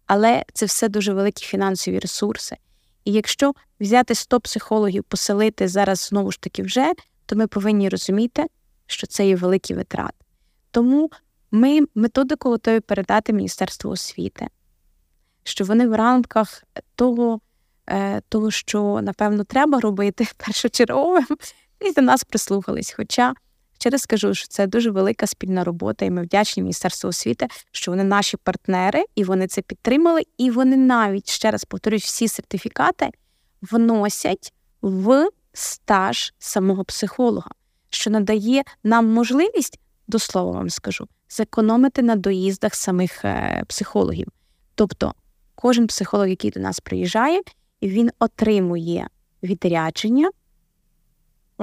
Але 0.07 0.45
це 0.53 0.67
все 0.67 0.89
дуже 0.89 1.13
великі 1.13 1.45
фінансові 1.47 1.99
ресурси. 1.99 2.57
І 3.05 3.13
якщо 3.13 3.53
взяти 3.81 4.15
100 4.15 4.41
психологів, 4.41 5.05
поселити 5.05 5.69
зараз 5.69 5.99
знову 5.99 6.33
ж 6.33 6.41
таки 6.41 6.63
вже, 6.63 6.93
то 7.27 7.37
ми 7.37 7.47
повинні 7.47 7.89
розуміти, 7.89 8.47
що 8.87 9.07
це 9.07 9.27
є 9.27 9.37
великі 9.37 9.75
витрати. 9.75 10.15
Тому 10.71 11.11
ми 11.51 11.81
методику 11.95 12.49
готові 12.49 12.81
передати 12.81 13.33
Міністерству 13.33 13.91
освіти, 13.91 14.49
що 15.45 15.65
вони 15.65 15.89
в 15.89 15.95
рамках 15.95 16.65
того, 16.95 17.41
е, 17.87 18.21
того 18.29 18.51
що 18.51 19.01
напевно 19.03 19.45
треба 19.45 19.81
робити 19.81 20.29
першочерговим, 20.37 21.27
і 21.81 21.93
до 21.93 22.03
нас 22.03 22.25
прислухались. 22.25 22.93
Хоча 22.97 23.35
ще 23.83 23.91
раз 23.91 24.03
скажу, 24.03 24.35
що 24.35 24.49
це 24.49 24.67
дуже 24.67 24.91
велика 24.91 25.27
спільна 25.27 25.65
робота, 25.65 26.05
і 26.05 26.11
ми 26.11 26.23
вдячні 26.23 26.63
Міністерству 26.63 27.11
освіти, 27.11 27.47
що 27.73 27.91
вони 27.91 28.05
наші 28.05 28.37
партнери, 28.37 29.05
і 29.15 29.25
вони 29.25 29.47
це 29.47 29.63
підтримали, 29.63 30.23
і 30.39 30.51
вони 30.51 30.77
навіть 30.77 31.31
ще 31.31 31.51
раз 31.51 31.65
повторюсь, 31.65 32.05
всі 32.05 32.29
сертифікати 32.29 33.11
вносять 33.63 34.53
в 34.83 35.29
стаж 35.53 36.35
самого 36.39 36.85
психолога, 36.85 37.51
що 37.91 38.11
надає 38.11 38.63
нам 38.85 39.07
можливість, 39.07 39.81
до 40.09 40.19
слова 40.19 40.51
вам 40.51 40.71
скажу, 40.71 41.09
зекономити 41.29 42.03
на 42.03 42.17
доїздах 42.17 42.75
самих 42.75 43.25
е, 43.25 43.63
психологів. 43.69 44.29
Тобто 44.75 45.15
кожен 45.55 45.87
психолог, 45.87 46.29
який 46.29 46.51
до 46.51 46.61
нас 46.61 46.81
приїжджає, 46.81 47.43
він 47.83 48.11
отримує 48.19 49.09
відрядження. 49.43 50.31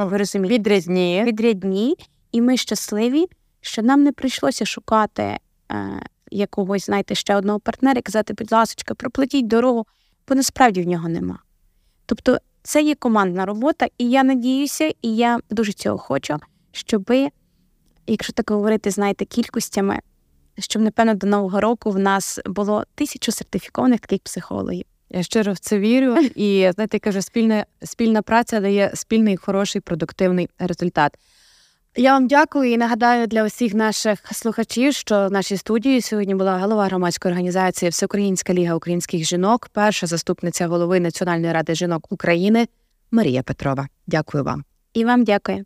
Ви 0.06 0.18
розумієте? 0.18 0.56
Відрядні, 1.24 1.96
і 2.32 2.42
ми 2.42 2.58
щасливі, 2.58 3.26
що 3.62 3.82
нам 3.82 4.04
не 4.04 4.12
прийшлося 4.12 4.66
шукати 4.66 5.24
е, 5.24 5.40
якогось, 6.32 6.86
знаєте, 6.86 7.16
ще 7.16 7.36
одного 7.36 7.60
партнера 7.60 8.00
і 8.00 8.02
казати, 8.02 8.34
будь 8.34 8.52
ласка, 8.52 8.94
проплатіть 8.94 9.48
дорогу, 9.48 9.86
бо 10.28 10.36
насправді 10.36 10.82
в 10.82 10.88
нього 10.88 11.10
нема. 11.10 11.40
Тобто 12.06 12.38
це 12.64 12.84
є 12.84 12.96
командна 12.96 13.46
робота, 13.46 13.88
і 13.98 14.10
я 14.10 14.24
надіюся, 14.24 14.94
і 15.02 15.16
я 15.16 15.40
дуже 15.50 15.74
цього 15.74 15.98
хочу, 15.98 16.38
щоби, 16.72 17.30
якщо 18.08 18.34
так 18.34 18.52
говорити, 18.52 18.92
знаєте, 18.92 19.26
кількостями, 19.26 20.00
щоб, 20.58 20.82
напевно, 20.82 21.14
до 21.14 21.28
Нового 21.28 21.62
року 21.62 21.92
в 21.92 22.00
нас 22.00 22.40
було 22.46 22.84
тисячу 22.96 23.32
сертифікованих 23.32 24.00
таких 24.00 24.20
психологів. 24.20 24.86
Я 25.10 25.24
щиро 25.24 25.54
в 25.54 25.60
це 25.60 25.80
вірю, 25.80 26.18
і 26.36 26.72
знаєте, 26.76 26.98
я 26.98 27.00
кажу, 27.00 27.22
спільна 27.22 27.66
спільна 27.84 28.22
праця 28.22 28.60
дає 28.60 28.92
спільний 28.94 29.38
хороший 29.38 29.82
продуктивний 29.82 30.50
результат. 30.60 31.18
Я 31.96 32.14
вам 32.14 32.28
дякую 32.28 32.72
і 32.72 32.78
нагадаю 32.78 33.28
для 33.28 33.44
усіх 33.44 33.74
наших 33.74 34.20
слухачів, 34.32 34.94
що 34.94 35.28
в 35.28 35.32
нашій 35.32 35.58
студії 35.58 36.02
сьогодні 36.02 36.36
була 36.36 36.58
голова 36.60 36.86
громадської 36.86 37.32
організації 37.32 37.90
Всеукраїнська 37.90 38.54
ліга 38.54 38.76
українських 38.76 39.24
жінок, 39.24 39.70
перша 39.74 40.08
заступниця 40.08 40.68
голови 40.68 41.00
Національної 41.00 41.54
ради 41.54 41.76
жінок 41.76 42.12
України 42.12 42.68
Марія 43.12 43.44
Петрова. 43.44 43.88
Дякую 44.08 44.44
вам. 44.44 44.64
І 44.94 45.06
вам 45.06 45.24
дякую. 45.24 45.66